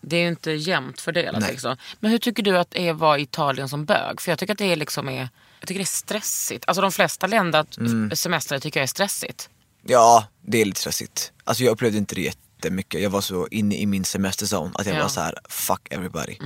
[0.00, 1.50] det är ju inte jämnt fördelat Nej.
[1.52, 1.76] liksom.
[2.00, 4.20] Men hur tycker du att det är att vara i Italien som bög?
[4.20, 5.28] För jag tycker att det är liksom är,
[5.60, 6.64] jag tycker det är stressigt.
[6.66, 8.10] Alltså de flesta länder, Mm.
[8.16, 9.48] semestrar tycker jag är stressigt.
[9.86, 11.32] Ja, det är lite stressigt.
[11.44, 13.02] Alltså jag upplevde inte det jättemycket.
[13.02, 15.02] Jag var så inne i min semesterzone att jag Ja.
[15.02, 16.36] var så här: fuck everybody.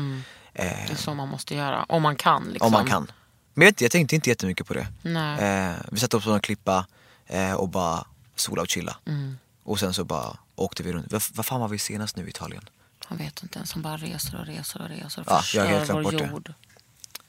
[0.56, 1.84] Det är så man måste göra.
[1.88, 2.44] Om man kan.
[2.44, 2.66] Liksom.
[2.66, 3.12] Om man kan.
[3.54, 4.86] Men jag, vet, jag tänkte inte jättemycket på det.
[5.02, 5.40] Nej.
[5.68, 6.86] Eh, vi satte upp på en klippa
[7.26, 8.96] eh, och bara sola och chilla.
[9.06, 9.38] Mm.
[9.64, 11.12] Och sen så bara åkte vi runt.
[11.34, 12.68] Vad, fan var vi senast nu i Italien?
[13.04, 13.72] Han vet inte ens.
[13.72, 16.52] Han bara reser och reser och reser och Ja, jag förstör vår jord.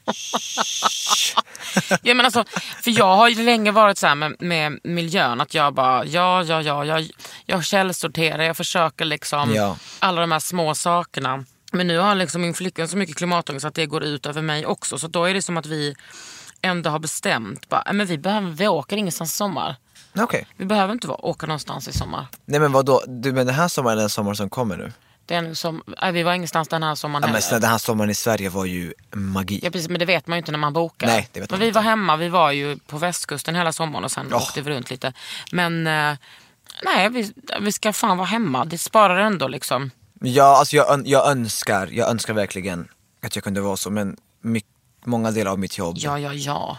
[2.03, 2.43] ja, men alltså,
[2.83, 6.43] för jag har ju länge varit så här med, med miljön att jag bara, ja,
[6.43, 7.09] ja, ja, jag,
[7.45, 9.77] jag källsorterar, jag försöker liksom Ja.
[9.99, 11.45] alla de här små sakerna.
[11.71, 14.65] Men nu har liksom min flickvän så mycket klimatångest att det går ut över mig
[14.65, 14.99] också.
[14.99, 15.95] Så då är det som att vi
[16.61, 19.75] ändå har bestämt, bara, "Nej, men vi, behöver, vi åker ingenstans i sommar.
[20.19, 20.47] Okej.
[20.57, 22.27] Vi behöver inte åka någonstans i sommar.
[22.45, 24.93] Nej men vadå, du men den här sommaren är den sommar som kommer nu?
[25.29, 27.59] Är som, nej, vi var ingenstans den här sommaren Ja, men heller.
[27.59, 29.59] den här sommaren i Sverige var ju magi.
[29.63, 31.07] Ja precis men det vet man ju inte när man bokar.
[31.07, 31.75] Nej, det vet men man vi inte.
[31.79, 34.37] var hemma, vi var ju på västkusten hela sommaren och sen Åh.
[34.37, 35.13] åkte vi runt lite.
[35.51, 36.17] Men eh,
[36.83, 39.91] nej vi, vi ska fan vara hemma, det sparar ändå liksom.
[40.21, 42.87] Ja, alltså jag, jag önskar, jag önskar verkligen
[43.23, 44.61] att jag kunde vara så men my-
[45.05, 45.95] många delar av mitt jobb.
[45.99, 46.77] Ja, ja, ja.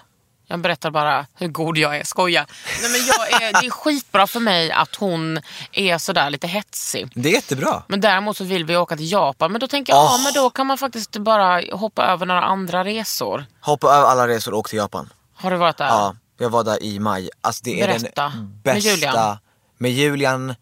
[0.51, 2.47] Jag berättar bara hur god jag är, skoja.
[2.82, 5.41] Nej, men jag är, det är skitbra för mig att hon
[5.72, 7.09] är sådär lite hetsig.
[7.14, 7.82] Det är jättebra.
[7.89, 9.53] Men däremot så vill vi åka till Japan.
[9.53, 10.12] Men då tänker jag, Åh.
[10.12, 13.47] ja men då kan man faktiskt bara hoppa över några andra resor.
[13.61, 15.12] Hoppa över alla resor och åk till Japan.
[15.34, 15.86] Har du varit där?
[15.86, 17.30] Ja, jag var där i maj.
[17.41, 18.22] Alltså det är Berätta.
[18.28, 18.89] den Med bästa.
[18.91, 19.36] Julian?
[19.78, 20.55] Med Julian,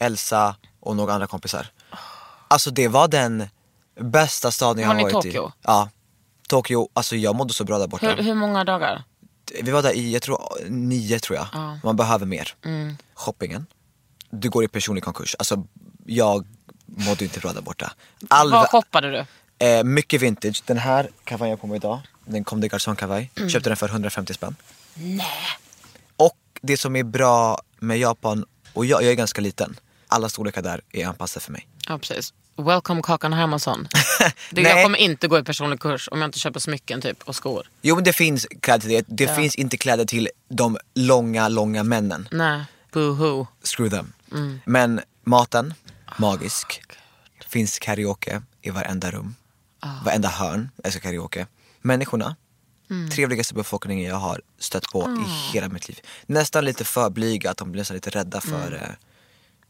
[0.00, 1.66] Elsa och några andra kompisar.
[2.50, 3.48] Alltså det var den
[4.00, 5.48] bästa staden jag Var har ni i varit Tokyo?
[5.48, 5.52] i.
[5.62, 5.88] Ja.
[6.48, 8.06] Tokyo, alltså jag mådde så bra där borta.
[8.10, 9.04] Hur, hur många dagar?
[9.62, 10.38] Vi var där i, jag tror,
[10.68, 11.46] nio tror jag.
[11.84, 12.54] Man behöver mer.
[12.64, 12.96] Mm.
[13.14, 13.66] Shoppingen.
[14.30, 15.36] Du går i personlig konkurs.
[15.38, 15.66] Alltså
[16.06, 16.46] jag
[16.86, 17.92] mådde inte bra där borta.
[18.28, 19.26] All, Vad shoppade du?
[19.66, 20.62] eh, mycket vintage.
[20.66, 23.30] Den här kavajen jag på mig idag, den kom de Garçon kavaj.
[23.36, 23.48] Mm.
[23.50, 24.56] Köpte den för 150 spänn.
[26.16, 29.76] Och det som är bra med Japan, och jag, jag är ganska liten,
[30.06, 31.66] alla storlekar där är anpassade för mig.
[31.90, 32.34] Ja precis.
[32.56, 33.88] Welcome Kakan Hermansson.
[34.50, 37.36] Det, jag kommer inte gå i personlig kurs om jag inte köper smycken typ och
[37.36, 37.70] skor.
[37.82, 39.34] Jo men det finns kläder till det, det Ja.
[39.36, 42.28] finns inte kläder till de långa, långa männen.
[42.32, 43.46] Nej, boohoo.
[43.62, 44.12] Screw them.
[44.32, 44.60] Mm.
[44.64, 45.74] Men maten,
[46.18, 46.82] magisk.
[47.48, 49.34] Finns karaoke i varenda rum.
[49.80, 49.88] Ah.
[50.04, 51.46] Varenda hörn, älskar karaoke.
[51.82, 52.36] Människorna,
[52.90, 53.10] Mm.
[53.10, 55.10] trevligaste befolkningen jag har stött på Ah.
[55.10, 56.00] i hela mitt liv.
[56.26, 58.82] Nästan lite för blyga, att de blir nästan lite rädda för Mm.
[58.82, 58.88] eh,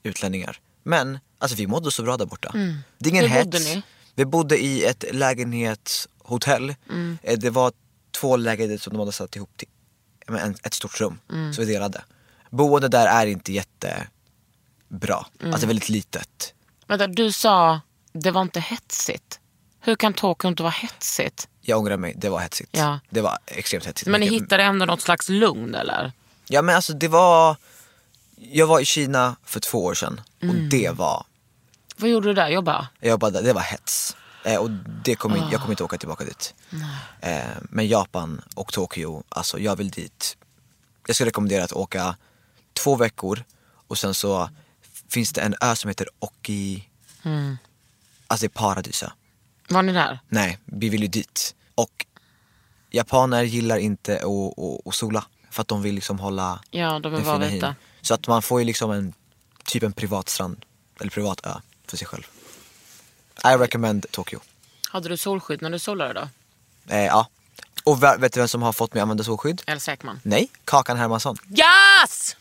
[0.02, 0.60] utlänningar.
[0.83, 2.51] Men alltså vi mådde så bra där borta.
[2.99, 3.45] Det är ingen Hur hets.
[3.45, 3.83] bodde ni?
[4.14, 6.74] Vi bodde i ett lägenhetshotell.
[6.89, 7.18] Mm.
[7.22, 7.72] Eh, Det var
[8.11, 9.68] två lägenheter som de hade satt ihop till
[10.26, 11.18] en, ett stort rum.
[11.33, 11.53] Mm.
[11.55, 12.05] Så vi delade.
[12.51, 15.26] Boende där är inte jättebra.
[15.41, 15.53] Mm.
[15.53, 16.55] Alltså väldigt litet.
[16.87, 17.81] Vänta, du sa
[18.12, 19.41] det var inte hetsigt.
[19.81, 21.49] Hur kan Tokyo inte vara hetsigt?
[21.61, 22.70] Jag ångrar mig, det var hetsigt.
[22.72, 23.01] Ja.
[23.11, 24.11] Det var extremt hetsigt.
[24.11, 26.12] Men ni hittade ändå något slags lugn eller?
[26.49, 27.57] Ja men alltså det var,
[28.43, 30.68] jag var i Kina för två år sedan och Mm.
[30.68, 31.24] det var,
[31.97, 32.49] Vad gjorde du där?
[32.49, 32.88] Jobba?
[33.01, 34.16] jag jobbade, det var hets.
[34.45, 34.70] Eh, och
[35.05, 36.55] det kommer, in- jag kommer inte åka tillbaka dit.
[37.20, 40.36] Eh, men Japan och Tokyo, alltså jag vill dit.
[41.07, 42.16] Jag skulle rekommendera att åka
[42.72, 43.45] två veckor
[43.88, 44.51] och sen så
[45.09, 46.88] finns det en ö som heter Oki,
[48.26, 49.12] alltså det är paradisa.
[49.68, 50.18] Var ni där?
[50.28, 51.55] Nej, vi vill ju dit.
[51.74, 52.07] Och
[52.91, 57.12] japaner gillar inte att, att, att sola för att de vill liksom hålla Ja, de
[57.12, 57.74] vill vara vita.
[58.03, 59.12] Så att man får ju liksom en
[59.64, 60.64] typ en privat strand,
[61.01, 61.53] eller privat ö
[61.86, 62.22] för sig själv.
[63.44, 64.40] I recommend Tokyo.
[64.90, 66.28] Hade du solskydd när du solade då?
[66.94, 67.28] Eh, ja.
[67.84, 69.62] Och vet du vem som har fått mig att använda solskydd?
[69.66, 70.20] Elsa Ekman?
[70.22, 71.36] Nej, Kakan Hermansson.
[71.48, 72.36] Yes!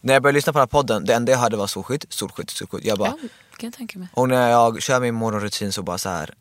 [0.00, 2.50] När jag började lyssna på den här podden, det enda jag hörde var solskydd, solskydd,
[2.50, 2.84] solskydd.
[2.84, 4.08] Jag bara, Ja, kan jag tänka mig.
[4.12, 6.34] och när jag kör min morgonrutin så bara så här.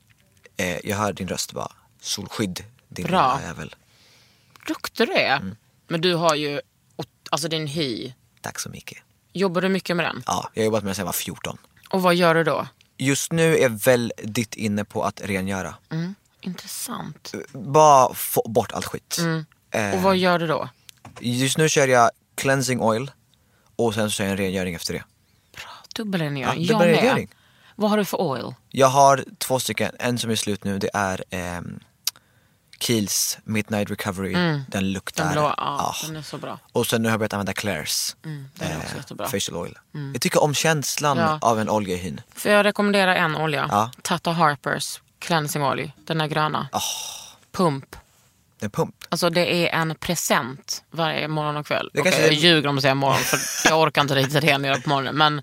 [0.58, 3.36] Eh, jag hör din röst bara, solskydd din Bra.
[3.38, 3.76] lilla jävel.
[4.68, 5.36] Duktig du är.
[5.36, 5.55] Mm.
[5.88, 6.62] Men du har ju,
[7.30, 8.14] alltså din hy.
[8.42, 8.98] Tack så mycket.
[9.34, 10.24] Jobbar du mycket med den?
[10.26, 11.58] Ja, jag har jobbat med den sedan jag var 14.
[11.90, 12.68] Och vad gör du då?
[12.98, 15.76] Just nu är jag väldigt inne på att rengöra.
[15.90, 16.16] Mm.
[16.42, 17.34] Intressant.
[17.52, 19.18] Bara få bort allt skit.
[19.72, 20.70] Eh, Och vad gör du då?
[21.20, 23.12] Just nu kör jag cleansing oil
[23.76, 25.04] och sen så kör jag en rengöring efter det.
[25.96, 26.64] Dubbelrengöring?
[26.64, 26.88] Ja, jag med.
[26.88, 27.30] dubbelrengöring.
[27.76, 28.54] Vad har du för oil?
[28.70, 31.80] Jag har två stycken, en som är slut nu, det är ehm,
[32.80, 34.34] Kiehl's Midnight Recovery.
[34.67, 35.23] Den luktar.
[35.23, 35.41] Den blå?
[35.41, 35.95] Ja, ah.
[36.07, 36.59] den är så bra.
[36.71, 39.28] Och sen nu har jag börjat använda Claire's den är också jättebra.
[39.28, 39.78] facial oil.
[40.13, 41.39] Jag tycker om känslan Ja.
[41.41, 42.21] av en olja i hyn.
[42.36, 43.67] Får jag rekommendera en olja?
[43.71, 43.91] Ja.
[44.01, 45.91] Tata Harpers cleansing oil.
[46.05, 46.69] Den är gröna.
[47.51, 47.95] Pump.
[48.59, 48.95] En pump.
[49.09, 51.89] Alltså det är en present varje morgon och kväll.
[51.93, 54.82] Det kanske jag är- ljuger om jag säger morgon för jag orkar inte riktigt rengöra
[54.82, 55.17] på morgonen.
[55.17, 55.41] Men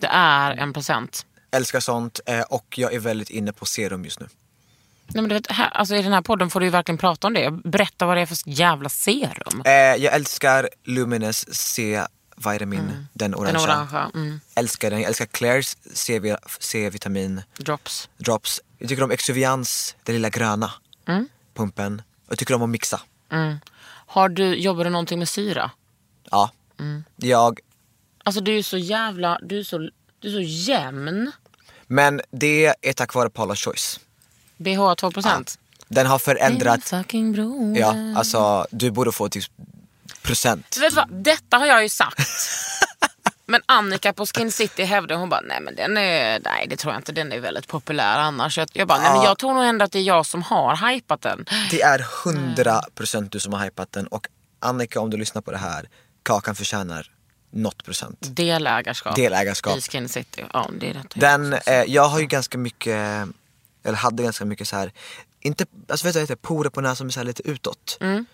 [0.00, 1.26] det är en present.
[1.50, 4.28] Älskar sånt eh, och jag är väldigt inne på serum just nu.
[5.14, 7.34] Nej, men du vet, här, alltså I den här podden får du verkligen prata om
[7.34, 7.50] det.
[7.64, 9.62] Berätta vad det är för jävla serum.
[9.64, 12.02] Eh, jag älskar Lumines C
[12.36, 13.52] vitamin, den orangea.
[13.52, 14.10] Den orangea.
[14.14, 14.40] Mm.
[14.54, 15.00] Älskar den.
[15.00, 18.08] Jag älskar Clairs C- C-vitamin Drops.
[18.18, 18.60] drops.
[18.78, 20.72] Jag tycker om Exuvians, den lilla gröna
[21.08, 21.28] Mm.
[21.54, 22.02] pumpen.
[22.28, 23.00] Jag tycker om att mixa.
[24.06, 25.70] Har du, jobbar du någonting med syra?
[26.30, 26.50] Ja.
[26.80, 27.04] Mm.
[27.16, 27.60] Jag,
[28.24, 29.78] Alltså du är så jävla, du är så,
[30.20, 30.40] du är så
[30.72, 31.32] jämn.
[31.86, 34.00] men det är tack vare Paula's Choice.
[34.62, 35.58] BH 2%.
[35.88, 36.92] Den har förändrat,
[37.76, 39.44] ja alltså du borde få typ
[40.22, 40.78] procent.
[40.80, 41.08] Vet du vad?
[41.10, 42.18] Detta har jag ju sagt.
[43.46, 46.92] Men Annika på Skin City hävdade, hon bara, nej men den är, nej det tror
[46.92, 48.58] jag inte, den är väldigt populär annars.
[48.58, 50.92] Jag, jag bara, nej men jag tror nog ändå att det är jag som har
[50.92, 51.44] hypat den.
[51.70, 54.26] Det är 100% du som har hypat den och
[54.60, 55.88] Annika om du lyssnar på det här,
[56.22, 57.10] Kakan förtjänar
[57.50, 58.18] något procent.
[58.20, 59.16] Delägarskap.
[59.16, 59.76] Delägarskap.
[59.76, 60.44] I Skin City.
[60.52, 61.12] Ja, det är rätt.
[61.14, 63.28] Den, eh, jag har ju ganska mycket,
[63.84, 64.92] eller hade ganska mycket så här,
[65.40, 67.98] inte, alltså vet du vad det heter, porer på näsan med så här lite utåt.
[68.00, 68.26] Mm.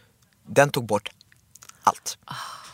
[0.46, 1.08] Den tog bort
[1.82, 2.18] allt.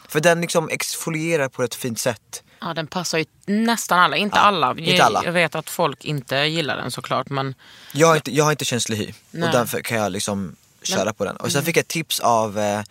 [0.09, 2.43] För den liksom exfolierar på ett fint sätt.
[2.61, 4.71] Ja, den passar ju nästan alla, inte Ja, alla.
[4.71, 5.25] inte Jag- alla.
[5.25, 7.55] Jag vet att folk inte gillar den såklart men
[7.93, 9.47] Jag har inte, jag har inte känslig hy Nej.
[9.49, 11.37] och därför kan jag liksom köra på den.
[11.37, 12.83] Och sen fick jag tips av eh,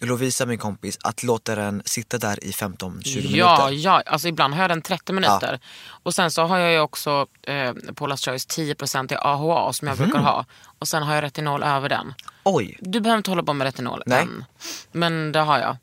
[0.00, 3.02] Lovisa min kompis att låta den sitta där i 15-20
[3.36, 3.70] ja, minuter.
[3.86, 5.60] ja, alltså ibland har jag den 30 minuter.
[5.86, 9.98] Och sen så har jag ju också eh, Paula's Choice 10% i AHA som jag
[9.98, 10.04] Mhm.
[10.08, 10.44] brukar ha.
[10.78, 12.14] Och sen har jag retinol över den.
[12.42, 12.76] Oj!
[12.80, 14.22] Du behöver inte hålla på med retinol Nej.
[14.22, 14.44] än.
[14.92, 15.76] Men det har jag.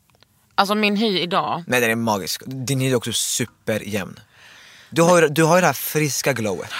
[0.55, 1.64] Alltså min hy idag.
[1.68, 2.41] Nej den är magisk.
[2.45, 4.20] Din hy är också superjämn.
[4.89, 6.74] Du har, ju- du har ju det här friska glowet.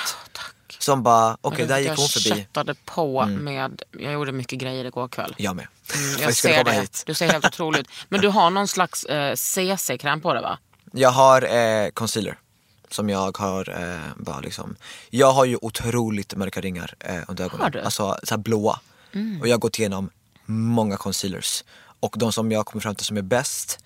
[0.82, 2.32] Som bara, okej Jag där gick jag hon förbi.
[2.32, 2.44] Mm.
[2.44, 5.36] köttade på med, jag gjorde mycket grejer igår kväll.
[5.38, 5.68] Jag med.
[5.96, 6.72] Mm, jag jag ser det.
[6.72, 7.04] hit.
[7.06, 7.88] Du ser helt otroligt.
[8.10, 10.58] Men du har någon slags eh, CC-kräm på dig va?
[10.92, 12.38] Jag har eh, concealer.
[12.90, 14.76] Som jag har eh, bara liksom.
[15.10, 17.62] Jag har ju otroligt mörka ringar eh, under ögonen.
[17.62, 17.78] Har du?
[17.80, 17.86] Mm.
[17.86, 18.80] Alltså så blåa.
[19.42, 20.10] Och jag har gått igenom
[20.46, 21.64] många concealers.
[22.00, 23.80] Och de som jag kommer fram till som är bäst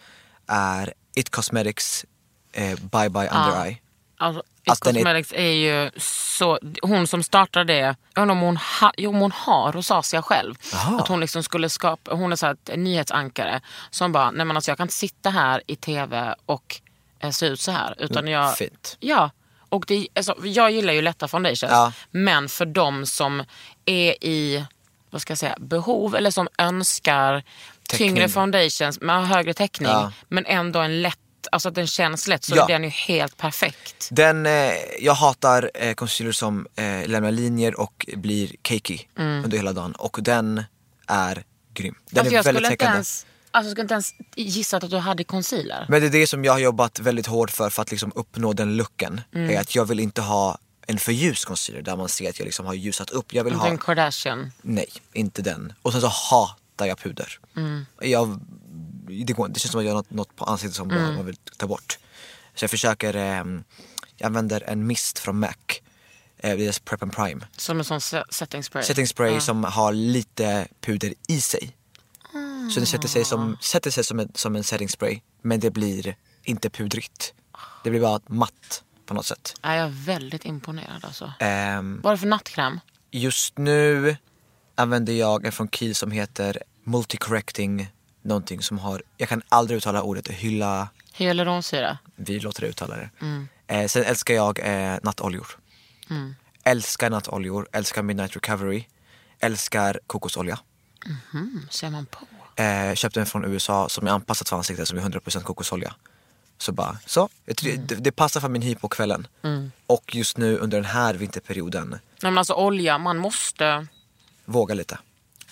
[0.47, 2.05] är It Cosmetics
[2.51, 3.77] eh, Bye Bye Under Eye.
[4.17, 5.51] Alltså, It Alltså, är- är...
[5.51, 6.59] ju så...
[6.81, 10.55] Hon som startade det, jag undrar om hon, ha, jo, om hon har rosacea själv.
[10.71, 10.99] Jaha.
[11.01, 14.57] Att hon liksom skulle skapa, hon är så här ett nyhetsankare som bara, nej men
[14.57, 16.81] alltså jag kan inte sitta här i tv och
[17.19, 17.95] eh, se ut så här.
[17.97, 18.97] Utan jag, Mm, fint.
[18.99, 19.31] Ja.
[19.69, 21.71] Och det, alltså, jag gillar ju lätta foundations.
[21.71, 21.91] Ja.
[22.11, 23.43] Men för de som
[23.85, 24.65] är i
[25.09, 27.43] vad ska jag säga, behov eller som önskar
[27.89, 28.09] Täckning.
[28.09, 30.11] tyngre foundations med högre täckning Ja.
[30.27, 31.19] men ändå en lätt,
[31.51, 32.63] alltså att den känns lätt så Ja.
[32.63, 34.07] är den ju helt perfekt.
[34.11, 34.51] Den, eh,
[34.99, 39.91] jag hatar eh, concealer som eh, lämnar linjer och blir cakey under hela dagen.
[39.91, 40.63] Och den
[41.07, 41.43] är
[41.73, 41.95] grym.
[42.11, 42.97] Den alltså är väldigt täckande.
[42.97, 45.85] alltså jag skulle inte ens gissat att du hade concealer.
[45.89, 48.53] Men det är det som jag har jobbat väldigt hårt för, för att liksom uppnå
[48.53, 49.21] den looken.
[49.33, 49.49] Mm.
[49.49, 52.45] Är att jag vill inte ha en för ljus concealer där man ser att jag
[52.45, 53.33] liksom har ljusat upp.
[53.33, 54.51] Jag vill Inte ha, en Kardashian.
[54.61, 55.73] nej, inte den.
[55.81, 57.39] Och sen så hatar jag puder.
[57.57, 57.85] Mm.
[58.01, 58.39] Jag,
[59.25, 61.15] det, går, det känns som att jag har något, något på ansiktet som Mm.
[61.15, 61.97] man vill ta bort.
[62.55, 63.43] Så jag försöker, eh,
[64.17, 65.55] jag använder en mist från MAC.
[66.37, 67.47] Eh, deras Prep and Prime.
[67.57, 68.83] Som en sån se- setting spray.
[68.83, 71.75] Setting spray som har lite puder i sig.
[72.73, 75.71] Så det sätter sig som, sätter sig som, en, som en setting spray men det
[75.71, 77.33] blir inte pudrigt.
[77.83, 79.53] Det blir bara matt på något sätt.
[79.61, 81.33] Är jag väldigt imponerad alltså.
[81.39, 82.79] Ehm, Vad är det för nattkräm?
[83.11, 84.17] just nu
[84.75, 87.87] använder jag en från Kiel som heter Multicorrecting
[88.25, 91.97] någonting som har, jag kan aldrig uttala ordet hylla, Hyaluronsyra.
[92.15, 93.09] vi låter det uttala det.
[93.21, 93.47] Mm.
[93.67, 95.47] Eh, sen älskar jag eh, nattoljor.
[96.63, 98.83] Älskar nattoljor, älskar Midnight Recovery,
[99.39, 100.59] älskar kokosolja.
[101.33, 102.19] Mm, ser man på.
[102.61, 105.95] Eh, köpte en från USA som är anpassad för ansiktet som är 100% kokosolja.
[106.57, 107.29] Så bara, så.
[107.57, 109.27] Tror det, det passar för min hy på kvällen.
[109.87, 113.87] Och just nu under den här vinterperioden, Nej men alltså olja, man måste...
[114.45, 114.97] våga lite.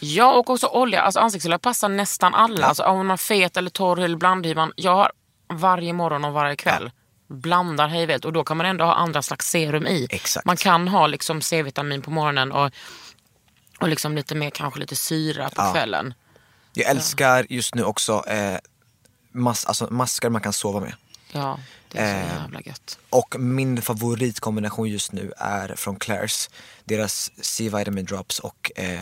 [0.04, 2.66] Ja och också olja, alltså ansiktsolja passar nästan alla.
[2.66, 4.56] Alltså om man har fet eller torr eller blandhy.
[4.56, 5.12] Man, jag har
[5.54, 6.92] varje morgon och varje kväll
[7.28, 10.08] blandar hejvilt och då kan man ändå ha andra slags serum i.
[10.10, 10.46] Exakt.
[10.46, 12.72] Man kan ha liksom C-vitamin på morgonen och,
[13.80, 15.72] och liksom lite mer kanske lite syra på Ja.
[15.74, 16.14] kvällen.
[16.74, 18.58] Jag älskar just nu också eh,
[19.32, 20.94] mas, alltså maskar man kan sova med.
[21.32, 21.60] Ja,
[21.92, 23.00] det är så Eh, jävla gött.
[23.10, 26.50] Och min favoritkombination just nu är från Claire's.
[26.84, 29.00] Deras C-vitamin drops och eh,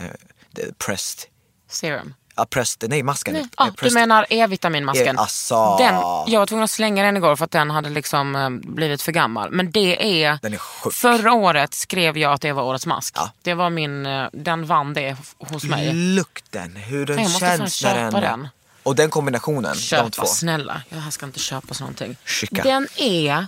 [0.78, 1.28] pressed.
[1.70, 2.14] Serum.
[2.36, 3.34] Ja, pressed, nej masken.
[3.34, 3.94] Nej, Eh, ah, du pressed.
[3.94, 5.16] menar E-vitaminmasken?
[5.16, 5.76] E- alltså.
[5.78, 5.94] Den,
[6.32, 9.12] jag var tvungen att slänga den igår för att den hade liksom eh, blivit för
[9.12, 9.50] gammal.
[9.50, 10.38] Men det är...
[10.42, 10.92] Den är sjuk.
[10.92, 13.14] Förra året skrev jag att det var årets mask.
[13.16, 13.30] Ja.
[13.42, 15.92] Det var min, eh, den vann det hos mig.
[15.92, 18.20] Lukten, hur den Jag måste fan känns när den...
[18.22, 18.48] den.
[18.82, 20.26] Och den kombinationen, de Köpa, två.
[20.26, 20.82] snälla.
[20.88, 22.16] Jag ska inte köpa någonting.
[22.24, 22.62] Skicka.
[22.62, 23.46] Den är...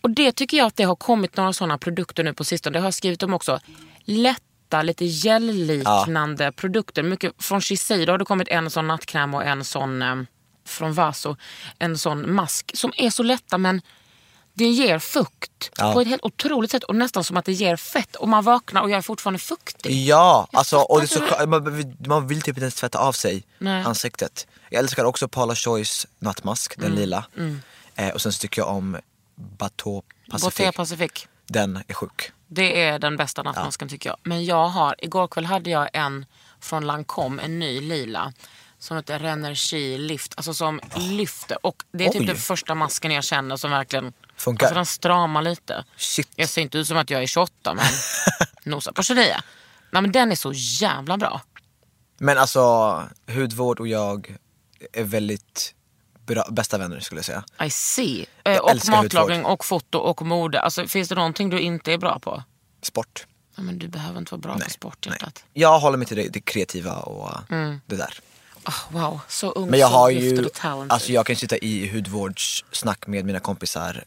[0.00, 2.72] Och det tycker jag att det har kommit några sådana produkter nu på sistone.
[2.72, 3.60] Det har jag skrivit om också.
[4.66, 7.02] Lätta, lite gelliknande produkter.
[7.02, 10.02] Mycket, från Shiseido har det kommit en sån nattkräm och en sån...
[10.02, 10.16] Eh,
[10.66, 11.36] från Vaso
[11.78, 13.80] en sån mask som är så lätta men
[14.54, 15.92] det ger fukt Ja.
[15.92, 18.82] på ett helt otroligt sätt och nästan som att det ger fett och man vaknar
[18.82, 20.06] och jag är fortfarande fuktig.
[20.06, 23.44] Ja, alltså, och det så, man, vill- man vill typ inte ens tvätta av sig
[23.58, 23.84] Nej.
[23.84, 24.46] ansiktet.
[24.70, 27.24] Jag älskar också Paula Choys nattmask, den Mm, lila.
[27.94, 28.96] Eh, och sen så tycker jag om
[29.34, 30.44] Bateau Pacific.
[30.56, 31.26] Botea Pacific.
[31.46, 32.32] Den är sjuk.
[32.46, 34.16] Det är den bästa nattmasken tycker jag.
[34.22, 36.26] Men jag har, igår kväll hade jag en
[36.60, 38.32] från Lancome, en ny lila.
[38.78, 41.66] Som heter Renergi Lift, alltså som lyfter.
[41.66, 42.26] Och det är typ Oj.
[42.26, 44.66] den första masken jag känner som verkligen Funkar.
[44.66, 45.84] Alltså den stramar lite.
[45.96, 46.28] Shit.
[46.36, 47.84] Jag ser inte ut som att jag är 28 men
[48.72, 49.24] nosar på 29.
[49.90, 51.42] Nej men den är så jävla bra.
[52.18, 54.36] Men alltså, hudvård och jag
[54.92, 55.74] är väldigt
[56.26, 57.44] bra, bästa vänner skulle jag säga.
[57.64, 58.26] I see.
[58.44, 59.52] Eh, Jag och matlagning hudvård.
[59.52, 60.60] och foto och mode.
[60.60, 62.42] Alltså, finns det någonting du inte är bra på?
[62.82, 63.26] Sport.
[63.56, 65.44] Ja, men du behöver inte vara bra på sport hjärtat.
[65.52, 68.14] Jag håller mig till det, det kreativa och uh, det där.
[68.62, 70.48] Ah, wow, så ung, Men jag har ju,
[70.88, 74.04] alltså jag kan sitta i hudvårdssnack med mina kompisar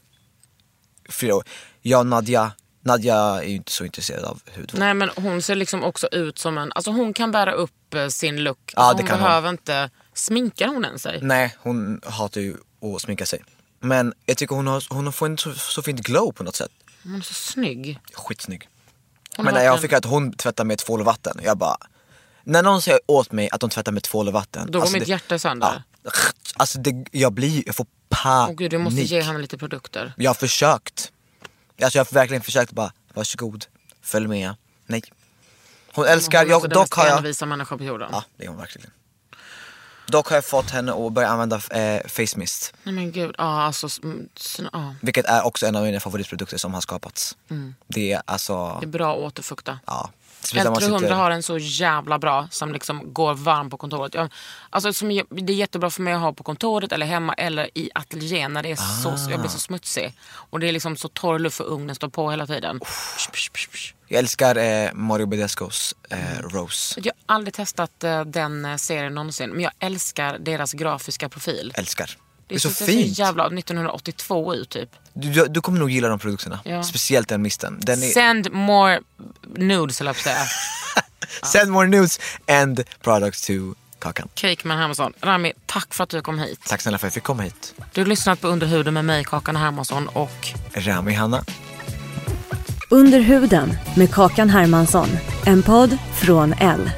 [1.08, 1.44] flera år.
[1.82, 2.52] Jag och Nadja,
[2.82, 4.78] Nadja är ju inte så intresserad av hudvård.
[4.80, 8.08] Nej men hon ser liksom också ut som en, alltså hon kan bära upp eh,
[8.08, 8.72] sin look.
[8.76, 9.28] Ja, alltså, hon kan hon.
[9.28, 9.90] behöver inte,
[10.20, 11.18] sminkar hon ens sig?
[11.22, 12.56] Nej, hon hatar ju
[12.94, 13.44] att sminka sig.
[13.80, 16.70] Men jag tycker hon, har, hon får en så, så fint glow på något sätt.
[17.02, 17.98] Hon är så snygg.
[18.12, 18.68] Skitsnygg.
[19.36, 21.76] Hon Men när jag fick att hon tvättar med tvål och vatten, jag bara
[22.44, 24.92] När någon säger åt mig att de tvättar med tvål och vatten Då går alltså
[24.96, 25.82] mitt det- hjärta sönder.
[26.02, 26.10] Ja,
[26.56, 28.50] alltså det, jag blir, jag får panik.
[28.50, 30.12] Åh gud, du måste ge henne lite produkter.
[30.16, 31.12] Jag har försökt.
[31.82, 33.66] Alltså jag har verkligen försökt bara, varsågod,
[34.02, 34.54] följ med.
[34.86, 35.02] Nej.
[35.92, 38.08] Hon älskar, Hon är jag, den dock mest har jag, envisa människan på jorden.
[38.12, 38.90] ja det är hon verkligen.
[40.06, 42.74] Dock har jag fått henne att börja använda eh, face mist.
[42.82, 44.94] Nej men gud, ja alltså, mm, sn- ja.
[45.02, 47.36] Vilket är också en av mina favoritprodukter som har skapats.
[47.86, 48.80] Det är alltså, Mm.
[48.80, 49.78] det är bra att återfukta.
[49.86, 50.10] ja.
[50.42, 53.76] Speciellt när man L300 sitter- har en så jävla bra som liksom går varm på
[53.76, 54.14] kontoret.
[54.14, 54.28] Jag,
[54.70, 57.78] alltså, som, jag- det är jättebra för mig att ha på kontoret eller hemma eller
[57.78, 59.60] i ateljén när det är så, jag blir så Ah.
[59.60, 60.14] smutsig.
[60.32, 62.80] Och det är liksom så torr luft för ugnen står på hela tiden.
[62.80, 63.92] Psh, psh, psh, psh.
[64.12, 67.00] Jag älskar eh, Mario Badescos eh, Rose.
[67.00, 71.72] Jag har aldrig testat eh, den eh, serien någonsin men jag älskar deras grafiska profil.
[71.76, 72.16] Älskar.
[72.46, 73.16] Det är så ser fint.
[73.16, 74.90] så jävla 1982 ut typ.
[75.12, 76.60] Du, du, du kommer nog gilla de produkterna.
[76.64, 76.82] Ja.
[76.82, 77.78] Speciellt den misten.
[77.82, 79.00] Den är, Send more
[79.56, 80.46] nudes, eller jag på att säga.
[81.52, 83.52] Send more nudes and products to
[83.98, 84.28] Kakan.
[84.34, 85.12] Cakeman Hermansson.
[85.20, 86.60] Rami, tack för att du kom hit.
[86.68, 87.74] Tack snälla för att jag fick komma hit.
[87.92, 91.44] Du har lyssnat på Under huden med mig, Kakan Hermansson och Rami Hanna.
[92.92, 95.08] Under huden med Kakan Hermansson.
[95.46, 96.90] En podd från L.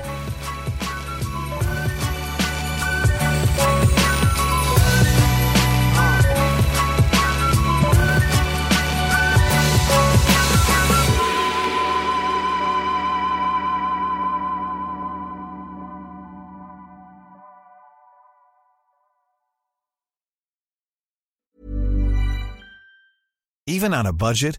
[23.66, 24.58] Even on a budget,